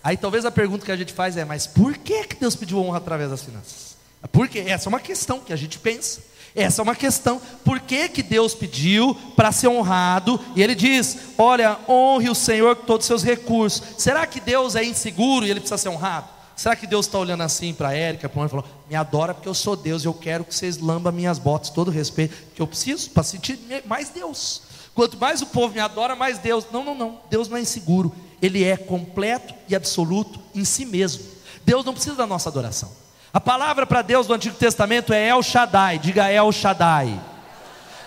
[0.04, 2.80] Aí talvez a pergunta que a gente faz é: mas por que, que Deus pediu
[2.80, 3.98] honra através das finanças?
[4.32, 6.22] Porque essa é uma questão que a gente pensa.
[6.56, 7.40] Essa é uma questão.
[7.64, 10.40] Por que, que Deus pediu para ser honrado?
[10.56, 13.84] E ele diz: Olha, honre o Senhor com todos os seus recursos.
[13.98, 16.39] Será que Deus é inseguro e ele precisa ser honrado?
[16.60, 19.34] Será que Deus está olhando assim para a Érica, para o e falou: Me adora
[19.34, 22.62] porque eu sou Deus e eu quero que vocês lambam minhas botas, todo respeito, que
[22.62, 24.64] eu preciso para sentir mais Deus.
[24.94, 26.66] Quanto mais o povo me adora, mais Deus.
[26.70, 27.22] Não, não, não.
[27.30, 28.14] Deus não é inseguro.
[28.42, 31.24] Ele é completo e absoluto em si mesmo.
[31.64, 32.92] Deus não precisa da nossa adoração.
[33.32, 37.22] A palavra para Deus do Antigo Testamento é El Shaddai, diga El Shaddai.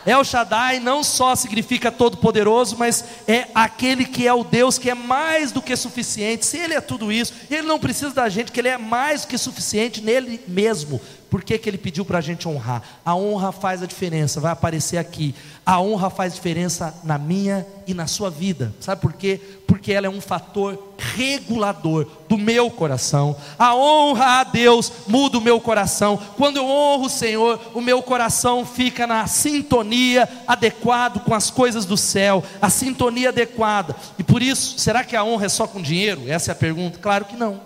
[0.04, 4.94] El Shaddai não só significa todo-poderoso, mas é aquele que é o Deus que é
[4.94, 6.44] mais do que suficiente.
[6.44, 9.28] Se Ele é tudo isso, Ele não precisa da gente, que Ele é mais do
[9.28, 11.00] que suficiente nele mesmo.
[11.32, 12.82] Por que, que Ele pediu para a gente honrar?
[13.02, 15.34] A honra faz a diferença, vai aparecer aqui.
[15.64, 18.70] A honra faz diferença na minha e na sua vida.
[18.78, 19.40] Sabe por quê?
[19.66, 23.34] Porque ela é um fator regulador do meu coração.
[23.58, 26.20] A honra a Deus muda o meu coração.
[26.36, 31.86] Quando eu honro o Senhor, o meu coração fica na sintonia adequada com as coisas
[31.86, 33.96] do céu, a sintonia adequada.
[34.18, 36.30] E por isso, será que a honra é só com dinheiro?
[36.30, 36.98] Essa é a pergunta.
[36.98, 37.58] Claro que não.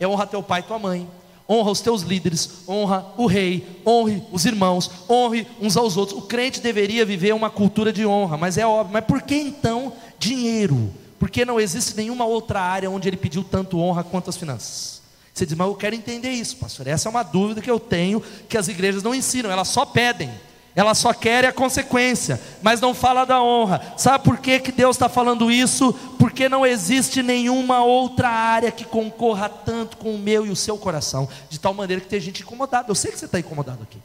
[0.00, 1.08] É honra teu pai e tua mãe
[1.52, 6.18] honra os teus líderes, honra o rei, honre os irmãos, honre uns aos outros.
[6.18, 8.94] O crente deveria viver uma cultura de honra, mas é óbvio.
[8.94, 10.90] Mas por que então dinheiro?
[11.18, 15.02] Porque não existe nenhuma outra área onde ele pediu tanto honra quanto as finanças.
[15.32, 16.86] Você diz, mas eu quero entender isso, pastor.
[16.86, 20.30] Essa é uma dúvida que eu tenho que as igrejas não ensinam, elas só pedem.
[20.74, 23.94] Ela só quer a consequência, mas não fala da honra.
[23.96, 25.92] Sabe por que, que Deus está falando isso?
[26.18, 30.78] Porque não existe nenhuma outra área que concorra tanto com o meu e o seu
[30.78, 32.90] coração, de tal maneira que tem gente incomodada.
[32.90, 33.98] Eu sei que você está incomodado aqui.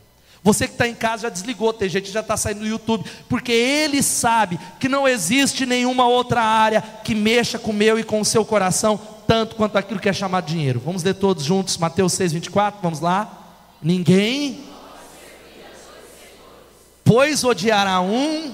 [0.43, 3.09] Você que está em casa já desligou, tem gente que já está saindo no YouTube,
[3.27, 8.03] porque ele sabe que não existe nenhuma outra área que mexa com o meu e
[8.03, 10.81] com o seu coração, tanto quanto aquilo que é chamado dinheiro.
[10.83, 13.29] Vamos ler todos juntos, Mateus 6, 24, vamos lá.
[13.81, 14.63] Ninguém
[17.07, 18.53] Pois odiará um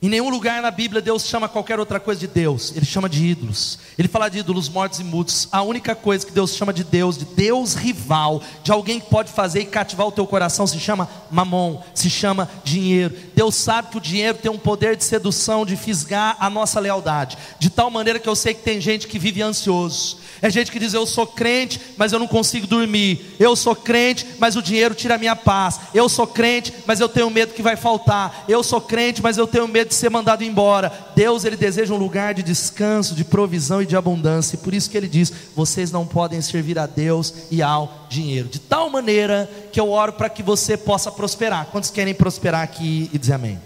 [0.00, 3.26] Em nenhum lugar na Bíblia Deus chama qualquer outra coisa de Deus, Ele chama de
[3.26, 3.80] ídolos.
[3.98, 5.48] Ele fala de ídolos mortos e mudos.
[5.50, 9.32] A única coisa que Deus chama de Deus, de Deus rival, de alguém que pode
[9.32, 13.12] fazer e cativar o teu coração, se chama mamon, se chama dinheiro.
[13.34, 17.36] Deus sabe que o dinheiro tem um poder de sedução, de fisgar a nossa lealdade,
[17.58, 20.18] de tal maneira que eu sei que tem gente que vive ansioso.
[20.40, 23.34] É gente que diz: Eu sou crente, mas eu não consigo dormir.
[23.40, 25.80] Eu sou crente, mas o dinheiro tira a minha paz.
[25.92, 28.44] Eu sou crente, mas eu tenho medo que vai faltar.
[28.48, 30.92] Eu sou crente, mas eu tenho medo de ser mandado embora.
[31.16, 34.54] Deus, Ele deseja um lugar de descanso, de provisão e de abundância.
[34.56, 38.48] E por isso que Ele diz: Vocês não podem servir a Deus e ao dinheiro.
[38.48, 41.66] De tal maneira que eu oro para que você possa prosperar.
[41.66, 43.58] Quantos querem prosperar aqui e dizer amém?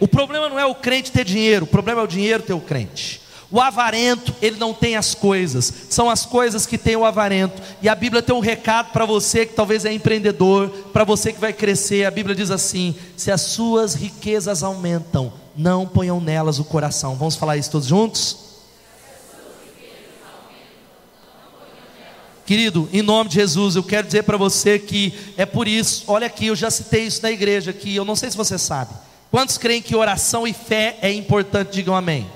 [0.00, 2.60] O problema não é o crente ter dinheiro, o problema é o dinheiro ter o
[2.60, 3.21] crente.
[3.52, 7.60] O avarento, ele não tem as coisas, são as coisas que tem o avarento.
[7.82, 11.38] E a Bíblia tem um recado para você que talvez é empreendedor, para você que
[11.38, 12.06] vai crescer.
[12.06, 17.14] A Bíblia diz assim: se as suas riquezas aumentam, não ponham nelas o coração.
[17.14, 18.38] Vamos falar isso todos juntos?
[22.46, 26.26] Querido, em nome de Jesus, eu quero dizer para você que é por isso, olha
[26.26, 28.94] aqui, eu já citei isso na igreja aqui, eu não sei se você sabe.
[29.30, 31.72] Quantos creem que oração e fé é importante?
[31.72, 32.26] Digam amém.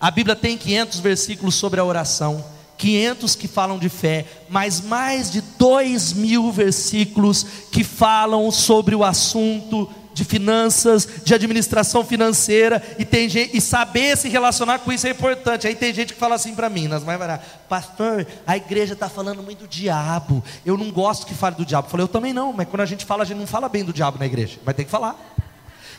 [0.00, 2.44] A Bíblia tem 500 versículos sobre a oração,
[2.76, 9.02] 500 que falam de fé, mas mais de 2 mil versículos que falam sobre o
[9.04, 15.06] assunto de finanças, de administração financeira, e, tem gente, e saber se relacionar com isso
[15.06, 15.66] é importante.
[15.66, 19.08] Aí tem gente que fala assim para mim, nas mais baratas, pastor, a igreja está
[19.08, 21.86] falando muito do diabo, eu não gosto que fale do diabo.
[21.86, 23.84] Eu falei, eu também não, mas quando a gente fala, a gente não fala bem
[23.84, 25.37] do diabo na igreja, vai ter que falar.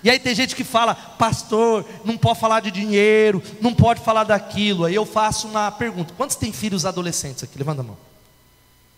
[0.04, 4.24] E aí tem gente que fala, pastor, não pode falar de dinheiro, não pode falar
[4.24, 4.86] daquilo.
[4.86, 7.58] Aí eu faço uma pergunta: quantos têm filhos adolescentes aqui?
[7.58, 7.98] Levanta a mão.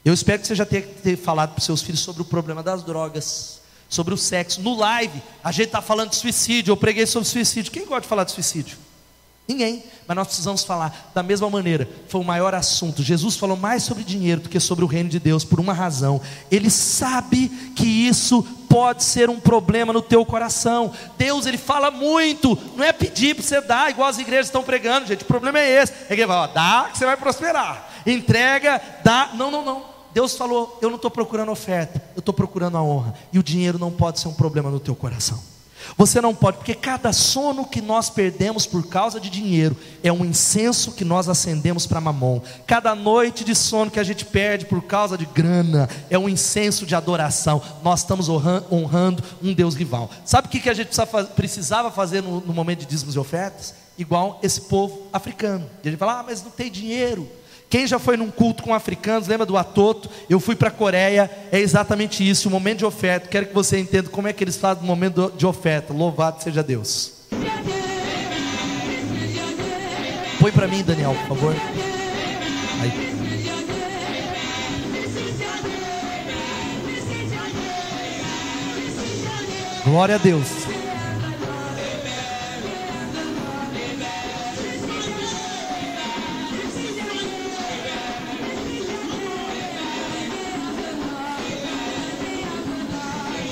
[0.04, 2.64] Eu espero que você já tenha, tenha falado para os seus filhos sobre o problema
[2.64, 4.62] das drogas, sobre o sexo.
[4.62, 6.72] No live, a gente está falando de suicídio.
[6.72, 7.72] Eu preguei sobre suicídio.
[7.72, 8.78] Quem gosta de falar de suicídio?
[9.48, 9.84] Ninguém.
[10.08, 11.88] Mas nós precisamos falar da mesma maneira.
[12.08, 13.04] Foi o maior assunto.
[13.04, 16.22] Jesus falou mais sobre dinheiro do que sobre o reino de Deus, por uma razão.
[16.50, 20.94] Ele sabe que isso pode ser um problema no teu coração.
[21.18, 22.58] Deus, ele fala muito.
[22.76, 25.24] Não é pedir para você dar, igual as igrejas estão pregando, gente.
[25.24, 25.92] O problema é esse.
[26.10, 27.90] É que ele fala, dá que você vai prosperar.
[28.06, 29.32] Entrega, dá.
[29.34, 29.92] Não, não, não.
[30.14, 33.14] Deus falou: Eu não estou procurando oferta, eu estou procurando a honra.
[33.32, 35.42] E o dinheiro não pode ser um problema no teu coração.
[35.98, 40.26] Você não pode, porque cada sono que nós perdemos por causa de dinheiro é um
[40.26, 42.42] incenso que nós acendemos para mamon.
[42.66, 46.86] Cada noite de sono que a gente perde por causa de grana é um incenso
[46.86, 47.62] de adoração.
[47.84, 50.10] Nós estamos honrando um Deus rival.
[50.26, 50.90] Sabe o que a gente
[51.36, 53.74] precisava fazer no, momento de dízimos e ofertas?
[53.98, 55.70] Igual esse povo africano.
[55.84, 57.28] E gente fala, ah, mas não tem dinheiro.
[57.72, 60.10] Quem já foi num culto com africanos, lembra do Atoto?
[60.30, 63.30] Eu fui para a Coreia, é exatamente isso, o momento de oferta.
[63.30, 65.94] Quero que você entenda como é que eles fazem no momento de oferta.
[65.94, 67.14] Louvado seja Deus.
[70.38, 71.56] Põe para mim, Daniel, por favor.
[72.82, 72.92] Aí.
[79.86, 80.61] Glória a Deus.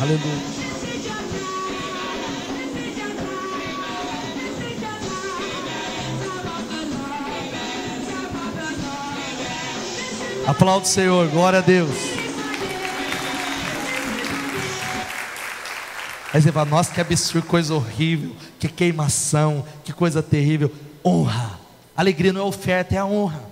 [0.01, 0.59] Aleluia.
[10.47, 11.89] Aplaude o Senhor, glória a Deus.
[16.33, 20.71] Aí você fala, nossa, que absurdo, coisa horrível, que queimação, que coisa terrível.
[21.05, 21.59] Honra.
[21.95, 23.43] Alegria não é oferta, é a honra.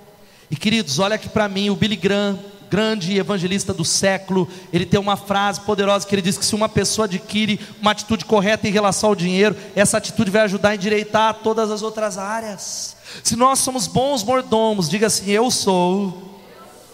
[0.49, 4.99] E queridos, olha aqui para mim, o Billy Graham, grande evangelista do século, ele tem
[4.99, 8.71] uma frase poderosa que ele diz que se uma pessoa adquire uma atitude correta em
[8.71, 12.95] relação ao dinheiro, essa atitude vai ajudar a endireitar todas as outras áreas.
[13.23, 16.41] Se nós somos bons mordomos, diga assim: eu sou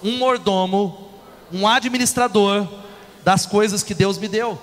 [0.04, 1.10] um mordomo,
[1.52, 2.68] um administrador
[3.24, 4.60] das coisas que Deus me deu.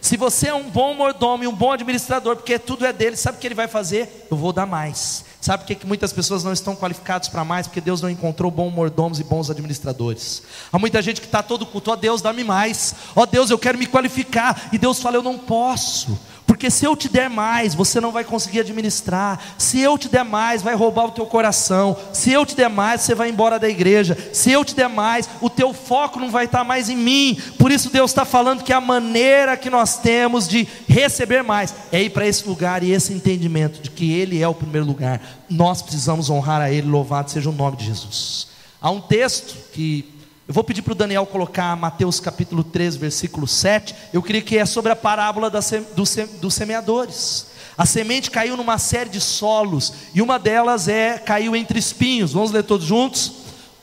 [0.00, 3.36] Se você é um bom mordomo e um bom administrador, porque tudo é dele, sabe
[3.36, 4.26] o que ele vai fazer?
[4.30, 5.24] Eu vou dar mais.
[5.40, 7.66] Sabe por que, que muitas pessoas não estão qualificadas para mais?
[7.66, 10.42] Porque Deus não encontrou bons mordomos e bons administradores.
[10.70, 12.94] Há muita gente que está todo culto, ó oh, Deus, dá-me mais.
[13.16, 14.68] Ó oh, Deus, eu quero me qualificar.
[14.70, 16.18] E Deus fala, eu não posso.
[16.50, 19.40] Porque se eu te der mais, você não vai conseguir administrar.
[19.56, 21.96] Se eu te der mais, vai roubar o teu coração.
[22.12, 24.18] Se eu te der mais, você vai embora da igreja.
[24.32, 27.38] Se eu te der mais, o teu foco não vai estar mais em mim.
[27.56, 32.02] Por isso Deus está falando que a maneira que nós temos de receber mais é
[32.02, 35.20] ir para esse lugar e esse entendimento de que Ele é o primeiro lugar.
[35.48, 36.86] Nós precisamos honrar a Ele.
[36.88, 38.48] Louvado seja o nome de Jesus.
[38.80, 40.14] Há um texto que
[40.48, 43.94] eu vou pedir para o Daniel colocar Mateus capítulo 3, versículo 7.
[44.12, 47.46] Eu queria que é sobre a parábola dos semeadores.
[47.78, 52.32] A semente caiu numa série de solos, e uma delas é caiu entre espinhos.
[52.32, 53.32] Vamos ler todos juntos?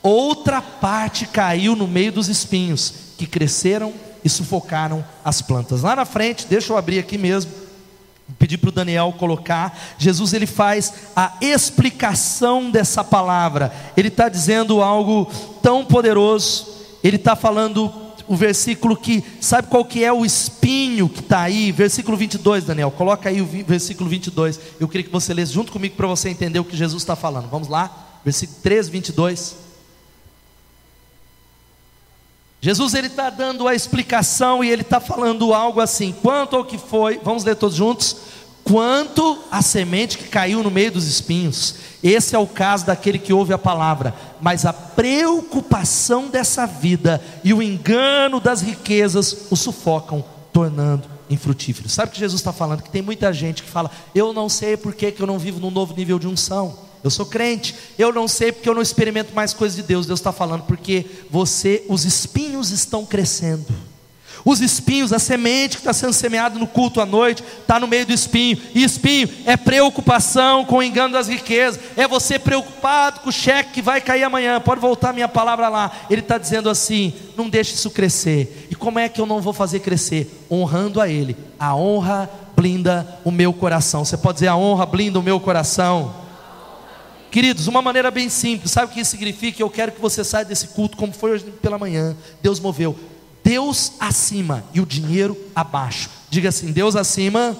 [0.04, 5.82] Outra parte caiu no meio dos espinhos, que cresceram e sufocaram as plantas.
[5.82, 7.52] Lá na frente, deixa eu abrir aqui mesmo.
[8.38, 9.78] Pedir para o Daniel colocar.
[9.98, 13.74] Jesus ele faz a explicação dessa palavra.
[13.96, 16.68] Ele está dizendo algo tão poderoso.
[17.04, 17.92] Ele está falando
[18.28, 21.72] o versículo que, sabe qual que é o espinho que está aí?
[21.72, 24.60] Versículo 22, Daniel, coloca aí o versículo 22.
[24.80, 27.50] Eu queria que você lesse junto comigo para você entender o que Jesus está falando.
[27.50, 28.20] Vamos lá?
[28.26, 29.67] Versículo 3, 22.
[32.68, 36.78] Jesus ele está dando a explicação e ele está falando algo assim: quanto ao que
[36.78, 38.18] foi, vamos ler todos juntos.
[38.62, 43.32] Quanto à semente que caiu no meio dos espinhos, esse é o caso daquele que
[43.32, 50.22] ouve a palavra, mas a preocupação dessa vida e o engano das riquezas o sufocam,
[50.52, 51.88] tornando infrutífero.
[51.88, 52.84] Sabe o que Jesus está falando?
[52.84, 55.62] Que tem muita gente que fala: Eu não sei por que, que eu não vivo
[55.62, 56.87] num novo nível de unção.
[57.04, 60.06] Eu sou crente, eu não sei porque eu não experimento mais coisas de Deus.
[60.06, 63.66] Deus está falando porque você, os espinhos estão crescendo.
[64.48, 68.06] Os espinhos, a semente que está sendo semeada no culto à noite, está no meio
[68.06, 68.58] do espinho.
[68.74, 71.80] E espinho é preocupação com o engano das riquezas.
[71.98, 74.62] É você preocupado com o cheque que vai cair amanhã.
[74.62, 75.92] Pode voltar minha palavra lá.
[76.10, 78.68] Ele está dizendo assim: não deixe isso crescer.
[78.72, 80.46] E como é que eu não vou fazer crescer?
[80.50, 81.36] Honrando a Ele.
[81.60, 84.06] A honra blinda o meu coração.
[84.06, 86.27] Você pode dizer: a honra blinda o meu coração.
[87.30, 89.62] Queridos, uma maneira bem simples, sabe o que isso significa?
[89.62, 92.16] Eu quero que você saia desse culto como foi hoje pela manhã.
[92.42, 92.98] Deus moveu.
[93.44, 96.10] Deus acima e o dinheiro abaixo.
[96.30, 97.56] Diga assim: Deus acima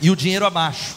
[0.00, 0.96] e o dinheiro abaixo.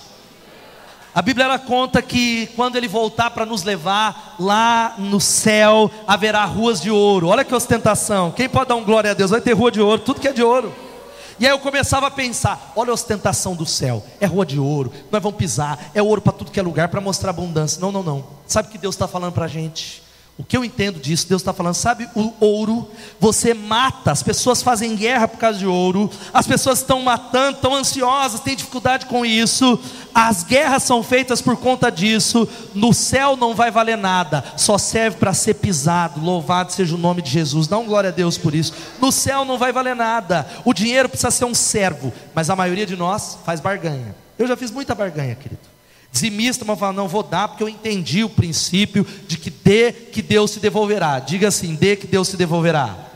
[1.13, 6.45] A Bíblia ela conta que quando ele voltar para nos levar lá no céu, haverá
[6.45, 7.27] ruas de ouro.
[7.27, 8.31] Olha que ostentação.
[8.31, 9.31] Quem pode dar um glória a Deus?
[9.31, 10.73] Vai ter rua de ouro, tudo que é de ouro.
[11.41, 14.93] E aí eu começava a pensar: olha a ostentação do céu, é rua de ouro,
[15.11, 17.81] nós vamos pisar, é ouro para tudo que é lugar, para mostrar abundância.
[17.81, 18.23] Não, não, não.
[18.45, 20.03] Sabe o que Deus está falando para a gente?
[20.37, 24.63] O que eu entendo disso, Deus está falando, sabe, o ouro, você mata, as pessoas
[24.63, 29.25] fazem guerra por causa de ouro, as pessoas estão matando, estão ansiosas, têm dificuldade com
[29.25, 29.79] isso,
[30.15, 35.17] as guerras são feitas por conta disso, no céu não vai valer nada, só serve
[35.17, 38.55] para ser pisado, louvado seja o nome de Jesus, dá um glória a Deus por
[38.55, 42.55] isso, no céu não vai valer nada, o dinheiro precisa ser um servo, mas a
[42.55, 45.61] maioria de nós faz barganha, eu já fiz muita barganha, querido,
[46.11, 50.21] Dizimista, mas fala, não vou dar porque eu entendi o princípio de que dê que
[50.21, 51.19] Deus se devolverá.
[51.19, 53.11] Diga assim, dê que Deus se devolverá.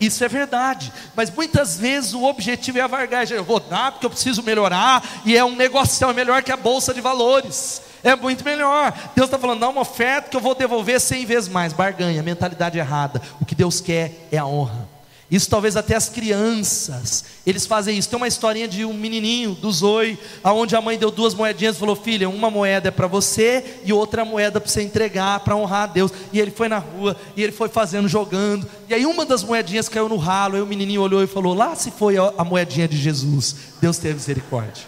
[0.00, 3.36] Isso é verdade, mas muitas vezes o objetivo é a vargagem.
[3.36, 6.56] Eu vou dar porque eu preciso melhorar, e é um negócio, é melhor que a
[6.56, 7.82] bolsa de valores.
[8.02, 8.94] É muito melhor.
[9.14, 11.74] Deus está falando, dá uma oferta que eu vou devolver cem vezes mais.
[11.74, 13.20] Barganha, mentalidade errada.
[13.38, 14.88] O que Deus quer é a honra.
[15.30, 18.08] Isso talvez até as crianças, eles fazem isso.
[18.08, 21.78] Tem uma historinha de um menininho do Zoe, aonde a mãe deu duas moedinhas e
[21.78, 25.84] falou: "Filha, uma moeda é para você e outra moeda para você entregar para honrar
[25.84, 26.10] a Deus".
[26.32, 28.66] E ele foi na rua e ele foi fazendo, jogando.
[28.88, 31.76] E aí uma das moedinhas caiu no ralo, e o menininho olhou e falou: "Lá
[31.76, 33.54] se foi a moedinha de Jesus".
[33.80, 34.84] Deus teve misericórdia.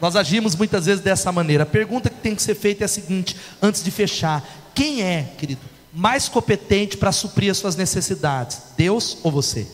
[0.00, 1.62] Nós agimos muitas vezes dessa maneira.
[1.62, 5.28] A pergunta que tem que ser feita é a seguinte, antes de fechar: quem é,
[5.38, 5.60] querido,
[5.96, 8.58] mais competente para suprir as suas necessidades?
[8.76, 9.66] Deus ou você?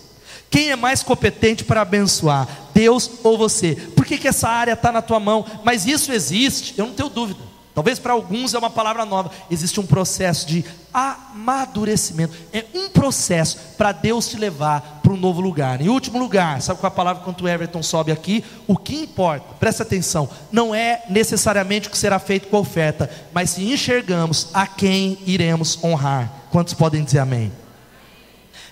[0.49, 2.47] Quem é mais competente para abençoar?
[2.73, 3.75] Deus ou você?
[3.75, 5.45] Por que, que essa área está na tua mão?
[5.65, 7.41] Mas isso existe, eu não tenho dúvida.
[7.75, 9.33] Talvez para alguns é uma palavra nova.
[9.51, 10.65] Existe um processo de
[10.95, 12.37] amadurecimento.
[12.53, 15.81] É um processo para Deus te levar para um novo lugar.
[15.81, 18.43] Em último lugar, sabe qual é a palavra quando o Everton sobe aqui?
[18.67, 23.11] O que importa, presta atenção, não é necessariamente o que será feito com a oferta,
[23.33, 26.33] mas se enxergamos a quem iremos honrar.
[26.51, 27.53] Quantos podem dizer amém?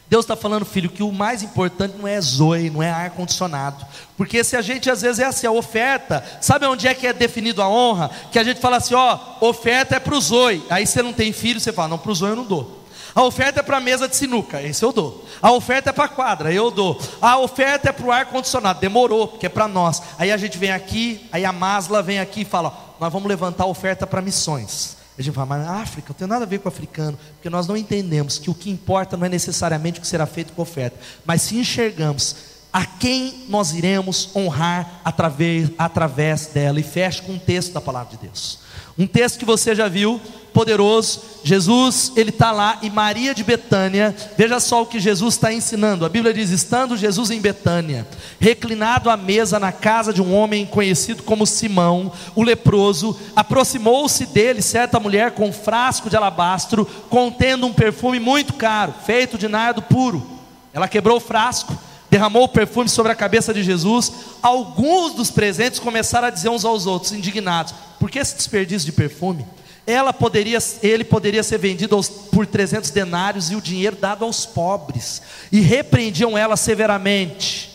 [0.09, 3.86] Deus está falando, filho, que o mais importante não é zoe, não é ar-condicionado.
[4.16, 7.12] Porque se a gente às vezes é assim, a oferta, sabe onde é que é
[7.12, 8.11] definido a honra?
[8.32, 10.64] Que a gente fala assim, ó, oferta é para o zoe.
[10.68, 12.79] Aí você não tem filho, você fala, não, para o zoe eu não dou.
[13.14, 15.24] A oferta é para a mesa de sinuca, esse eu dou.
[15.42, 17.00] A oferta é para a quadra, eu dou.
[17.20, 20.02] A oferta é para o ar-condicionado, demorou, porque é para nós.
[20.18, 23.28] Aí a gente vem aqui, aí a Masla vem aqui e fala, ó, nós vamos
[23.28, 24.96] levantar a oferta para missões.
[25.18, 27.66] A gente fala, mas África não tem nada a ver com o africano, porque nós
[27.66, 30.64] não entendemos que o que importa não é necessariamente o que será feito com a
[30.64, 32.36] oferta, mas se enxergamos
[32.72, 36.78] a quem nós iremos honrar através, através dela.
[36.78, 38.61] E fecha com um texto da palavra de Deus.
[38.96, 40.20] Um texto que você já viu,
[40.51, 41.20] poderoso.
[41.42, 46.05] Jesus, ele está lá e Maria de Betânia, veja só o que Jesus está ensinando.
[46.05, 48.07] A Bíblia diz: estando Jesus em Betânia,
[48.38, 54.61] reclinado à mesa na casa de um homem conhecido como Simão, o leproso, aproximou-se dele
[54.61, 59.82] certa mulher com um frasco de alabastro, contendo um perfume muito caro, feito de nardo
[59.82, 60.24] puro.
[60.72, 61.76] Ela quebrou o frasco
[62.11, 64.12] derramou o perfume sobre a cabeça de Jesus.
[64.42, 68.92] Alguns dos presentes começaram a dizer uns aos outros, indignados: por que esse desperdício de
[68.92, 69.46] perfume?
[69.86, 74.46] Ela poderia, ele poderia ser vendido aos, por 300 denários e o dinheiro dado aos
[74.46, 75.22] pobres.
[75.50, 77.70] E repreendiam ela severamente.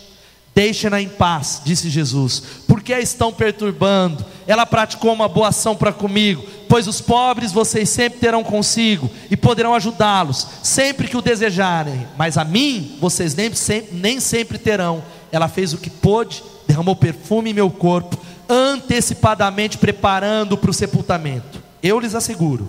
[0.55, 4.25] Deixem-na em paz, disse Jesus, porque a estão perturbando.
[4.47, 9.35] Ela praticou uma boa ação para comigo, pois os pobres vocês sempre terão consigo e
[9.35, 13.51] poderão ajudá-los, sempre que o desejarem, mas a mim vocês nem,
[13.91, 15.03] nem sempre terão.
[15.29, 21.64] Ela fez o que pôde, derramou perfume em meu corpo, antecipadamente preparando para o sepultamento.
[21.86, 22.67] Eu lhes asseguro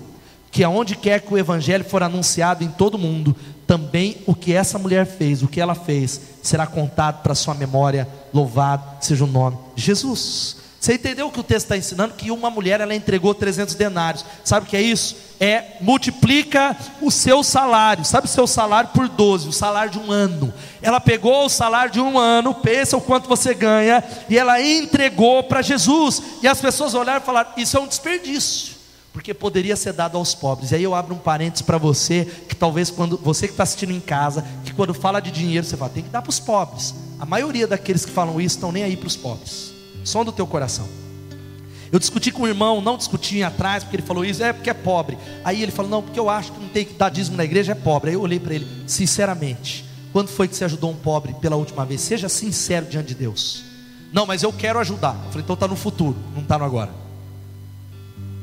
[0.50, 3.34] que aonde quer que o evangelho for anunciado em todo mundo,
[3.66, 8.06] também o que essa mulher fez, o que ela fez, será contado para sua memória.
[8.32, 10.58] Louvado seja o nome de Jesus.
[10.78, 12.12] Você entendeu o que o texto está ensinando?
[12.12, 14.22] Que uma mulher ela entregou 300 denários.
[14.44, 15.16] Sabe o que é isso?
[15.40, 18.04] É multiplica o seu salário.
[18.04, 20.52] Sabe o seu salário por 12, o salário de um ano.
[20.82, 25.42] Ela pegou o salário de um ano, pensa o quanto você ganha, e ela entregou
[25.42, 26.22] para Jesus.
[26.42, 28.75] E as pessoas olharam e falaram: Isso é um desperdício
[29.16, 30.72] porque poderia ser dado aos pobres.
[30.72, 33.90] E aí eu abro um parênteses para você, que talvez quando você que está assistindo
[33.90, 36.94] em casa, que quando fala de dinheiro, você fala, tem que dar para os pobres.
[37.18, 39.72] A maioria daqueles que falam isso estão nem aí para os pobres.
[40.04, 40.86] Som do teu coração.
[41.90, 44.74] Eu discuti com o irmão, não discuti atrás, porque ele falou isso, é porque é
[44.74, 45.16] pobre.
[45.42, 47.72] Aí ele falou, não, porque eu acho que não tem que dar dízimo na igreja,
[47.72, 48.10] é pobre.
[48.10, 51.86] Aí eu olhei para ele, sinceramente, quando foi que você ajudou um pobre pela última
[51.86, 52.02] vez?
[52.02, 53.64] Seja sincero diante de Deus.
[54.12, 55.14] Não, mas eu quero ajudar.
[55.24, 57.05] Eu falei, então está no futuro, não está no agora.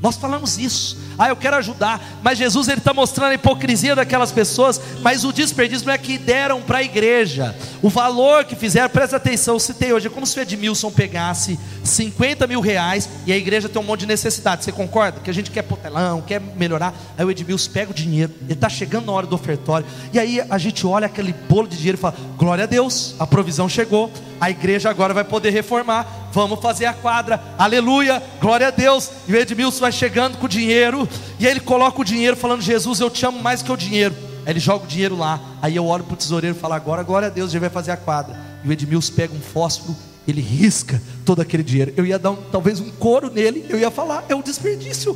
[0.03, 0.97] Nós falamos isso.
[1.17, 2.19] Ah, eu quero ajudar.
[2.21, 4.81] Mas Jesus ele está mostrando a hipocrisia daquelas pessoas.
[5.01, 7.55] Mas o desperdício não é que deram para a igreja.
[7.81, 12.45] O valor que fizeram, presta atenção, citei hoje, é como se o Edmilson pegasse 50
[12.47, 14.65] mil reais e a igreja tem um monte de necessidade.
[14.65, 15.21] Você concorda?
[15.21, 16.93] Que a gente quer potelão, quer melhorar.
[17.17, 19.87] Aí o Edmilson pega o dinheiro, ele está chegando na hora do ofertório.
[20.11, 23.25] E aí a gente olha aquele bolo de dinheiro e fala: Glória a Deus, a
[23.25, 24.11] provisão chegou.
[24.41, 29.09] A igreja agora vai poder reformar vamos fazer a quadra, aleluia, glória a Deus.
[29.27, 31.07] E o Edmilson vai chegando com o dinheiro,
[31.39, 34.15] e ele coloca o dinheiro, falando: Jesus, eu te amo mais que o dinheiro.
[34.45, 37.03] Aí ele joga o dinheiro lá, aí eu olho para o tesoureiro e falo: Agora,
[37.03, 38.35] glória a Deus, já vai fazer a quadra.
[38.63, 39.95] E o Edmilson pega um fósforo,
[40.27, 41.93] ele risca todo aquele dinheiro.
[41.95, 45.15] Eu ia dar um, talvez um couro nele, eu ia falar: É um desperdício.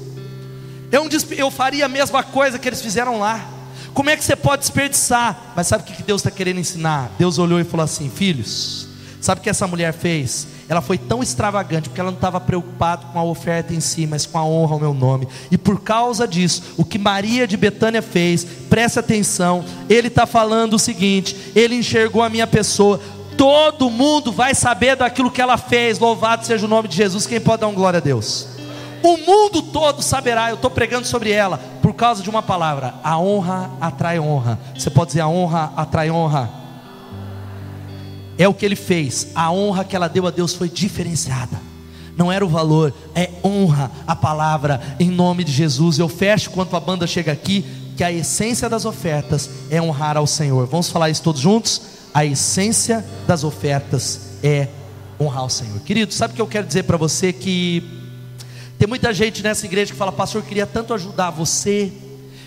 [0.89, 1.33] É um desp...
[1.33, 3.45] Eu faria a mesma coisa que eles fizeram lá.
[3.93, 5.53] Como é que você pode desperdiçar?
[5.55, 7.11] Mas sabe o que Deus está querendo ensinar?
[7.17, 8.87] Deus olhou e falou assim: Filhos,
[9.19, 10.47] sabe o que essa mulher fez?
[10.69, 14.25] Ela foi tão extravagante, porque ela não estava preocupada com a oferta em si, mas
[14.25, 15.27] com a honra ao meu nome.
[15.49, 20.73] E por causa disso, o que Maria de Betânia fez, preste atenção, ele está falando
[20.73, 22.99] o seguinte: ele enxergou a minha pessoa,
[23.37, 27.25] todo mundo vai saber daquilo que ela fez, louvado seja o nome de Jesus.
[27.25, 28.47] Quem pode dar um glória a Deus?
[29.03, 33.17] O mundo todo saberá, eu estou pregando sobre ela, por causa de uma palavra: a
[33.17, 34.59] honra atrai honra.
[34.77, 36.56] Você pode dizer, a honra atrai honra.
[38.37, 39.27] É o que ele fez.
[39.33, 41.59] A honra que ela deu a Deus foi diferenciada.
[42.15, 45.99] Não era o valor, é honra a palavra em nome de Jesus.
[45.99, 47.63] Eu fecho quando a banda chega aqui
[47.95, 50.67] que a essência das ofertas é honrar ao Senhor.
[50.67, 51.81] Vamos falar isso todos juntos?
[52.13, 54.67] A essência das ofertas é
[55.19, 55.79] honrar ao Senhor.
[55.81, 57.83] Querido, sabe o que eu quero dizer para você que
[58.79, 61.91] tem muita gente nessa igreja que fala: "Pastor, eu queria tanto ajudar você.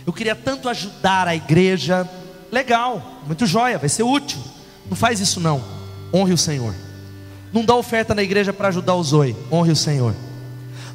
[0.04, 2.08] Eu queria tanto ajudar a igreja".
[2.50, 4.40] Legal, muito joia, vai ser útil.
[4.88, 5.79] Não faz isso não
[6.12, 6.74] honre o Senhor.
[7.52, 10.14] Não dá oferta na igreja para ajudar o Zoe, honre o Senhor.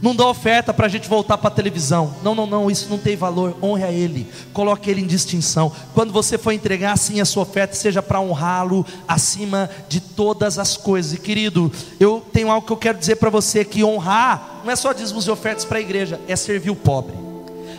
[0.01, 2.16] Não dá oferta para a gente voltar para a televisão.
[2.22, 3.57] Não, não, não, isso não tem valor.
[3.61, 5.72] Honre a Ele, coloque Ele em distinção.
[5.93, 10.78] Quando você for entregar assim a sua oferta, seja para honrá-lo acima de todas as
[10.78, 11.13] coisas.
[11.13, 14.76] E querido, eu tenho algo que eu quero dizer para você: que honrar não é
[14.76, 17.16] só dízimos e ofertas para a igreja, é servir o pobre.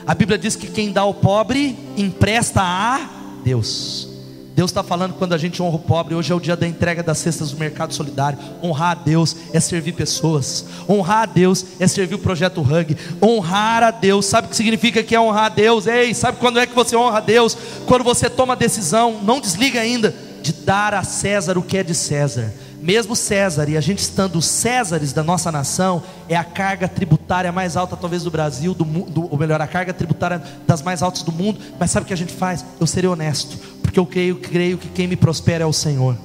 [0.07, 3.09] A Bíblia diz que quem dá ao pobre empresta a
[3.45, 4.16] Deus.
[4.57, 6.15] Deus está falando quando a gente honra o pobre.
[6.15, 8.39] Hoje é o dia da entrega das cestas do mercado solidário.
[8.63, 10.65] Honrar a Deus é servir pessoas.
[10.89, 12.97] Honrar a Deus é servir o projeto Hug.
[13.23, 15.87] Honrar a Deus, sabe o que significa que é honrar a Deus?
[15.87, 17.55] Ei, sabe quando é que você honra a Deus?
[17.85, 21.83] Quando você toma a decisão, não desliga ainda, de dar a César o que é
[21.83, 22.51] de César
[22.87, 27.77] mesmo César, e a gente estando Césares da nossa nação, é a carga tributária mais
[27.77, 31.33] alta, talvez, do Brasil, do, do, ou melhor, a carga tributária das mais altas do
[31.33, 31.59] mundo.
[31.81, 32.65] Mas sabe o que a gente faz?
[32.79, 36.17] Eu serei honesto, porque eu creio, creio que quem me prospera é o Senhor.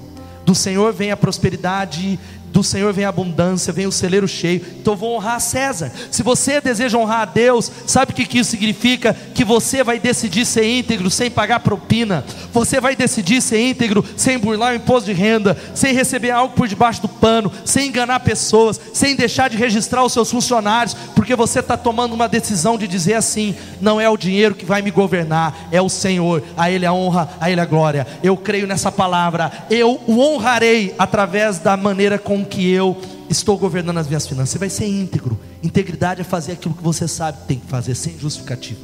[0.45, 2.19] Do Senhor vem a prosperidade
[2.51, 4.61] do Senhor vem a abundância, vem o celeiro cheio.
[4.79, 5.91] Então vou honrar César.
[6.11, 9.15] Se você deseja honrar a Deus, sabe o que, que isso significa?
[9.33, 12.25] Que você vai decidir ser íntegro sem pagar propina.
[12.51, 16.67] Você vai decidir ser íntegro sem burlar o imposto de renda, sem receber algo por
[16.67, 21.59] debaixo do pano, sem enganar pessoas, sem deixar de registrar os seus funcionários, porque você
[21.59, 25.69] está tomando uma decisão de dizer assim: não é o dinheiro que vai me governar,
[25.71, 26.43] é o Senhor.
[26.57, 28.05] A Ele a honra, a Ele a glória.
[28.21, 29.51] Eu creio nessa palavra.
[29.69, 34.49] Eu o honrarei através da maneira com que eu estou governando as minhas finanças.
[34.49, 35.39] Você vai ser íntegro.
[35.63, 38.81] Integridade é fazer aquilo que você sabe que tem que fazer, sem justificativa.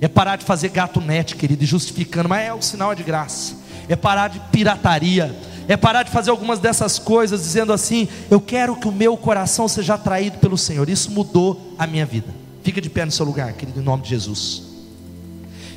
[0.00, 3.54] É parar de fazer gato net, querido, e justificando, mas é o sinal de graça.
[3.88, 5.34] É parar de pirataria.
[5.66, 9.66] É parar de fazer algumas dessas coisas, dizendo assim: Eu quero que o meu coração
[9.66, 10.88] seja atraído pelo Senhor.
[10.88, 12.28] Isso mudou a minha vida.
[12.62, 14.62] Fica de pé no seu lugar, querido, em nome de Jesus.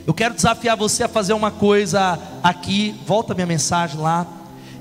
[0.05, 2.95] Eu quero desafiar você a fazer uma coisa aqui.
[3.05, 4.25] Volta minha mensagem lá.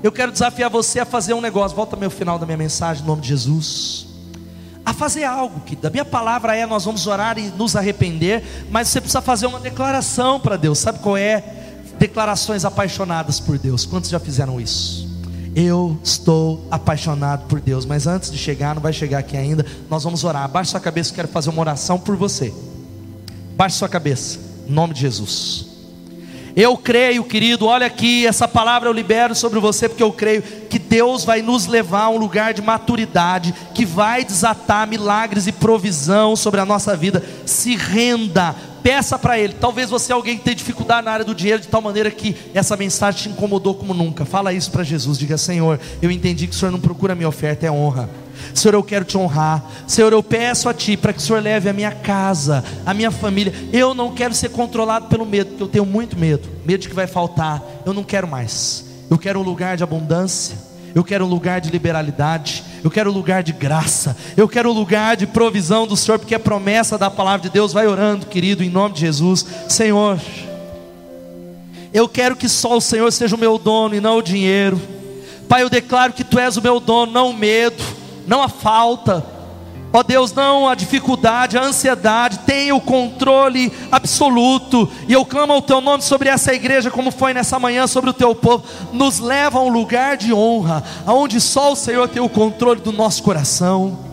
[0.03, 1.75] Eu quero desafiar você a fazer um negócio.
[1.75, 4.07] Volta meu final da minha mensagem, em nome de Jesus.
[4.85, 8.87] A fazer algo, que da minha palavra é: nós vamos orar e nos arrepender, mas
[8.87, 10.79] você precisa fazer uma declaração para Deus.
[10.79, 11.43] Sabe qual é?
[11.99, 13.85] Declarações apaixonadas por Deus.
[13.85, 15.07] Quantos já fizeram isso?
[15.55, 20.03] Eu estou apaixonado por Deus, mas antes de chegar, não vai chegar aqui ainda, nós
[20.03, 20.43] vamos orar.
[20.43, 22.53] Abaixe sua cabeça, eu quero fazer uma oração por você.
[23.55, 25.76] Baixe sua cabeça, em nome de Jesus.
[26.59, 30.79] Eu creio, querido, olha aqui, essa palavra eu libero sobre você, porque eu creio que
[30.79, 36.35] Deus vai nos levar a um lugar de maturidade, que vai desatar milagres e provisão
[36.35, 37.23] sobre a nossa vida.
[37.45, 39.53] Se renda, peça para Ele.
[39.53, 42.35] Talvez você é alguém que tem dificuldade na área do dinheiro, de tal maneira que
[42.55, 44.25] essa mensagem te incomodou como nunca.
[44.25, 45.19] Fala isso para Jesus.
[45.19, 48.09] Diga: Senhor, eu entendi que o Senhor não procura minha oferta, é honra.
[48.53, 49.63] Senhor, eu quero te honrar.
[49.87, 53.11] Senhor, eu peço a Ti para que o Senhor leve a minha casa, a minha
[53.11, 53.53] família.
[53.71, 56.95] Eu não quero ser controlado pelo medo, porque eu tenho muito medo medo de que
[56.95, 57.63] vai faltar.
[57.85, 58.83] Eu não quero mais.
[59.09, 60.57] Eu quero um lugar de abundância.
[60.93, 62.61] Eu quero um lugar de liberalidade.
[62.83, 64.17] Eu quero um lugar de graça.
[64.35, 67.71] Eu quero um lugar de provisão do Senhor, porque é promessa da palavra de Deus.
[67.71, 69.45] Vai orando, querido, em nome de Jesus.
[69.69, 70.19] Senhor,
[71.93, 74.79] eu quero que só o Senhor seja o meu dono e não o dinheiro.
[75.47, 77.81] Pai, eu declaro que Tu és o meu dono, não o medo,
[78.27, 79.25] não a falta
[79.91, 84.89] Ó Deus, não a dificuldade, a ansiedade, tenha o controle absoluto.
[85.07, 88.13] E eu clamo ao teu nome sobre essa igreja, como foi nessa manhã sobre o
[88.13, 88.63] teu povo.
[88.91, 92.91] Nos leva a um lugar de honra, aonde só o Senhor tem o controle do
[92.91, 94.05] nosso coração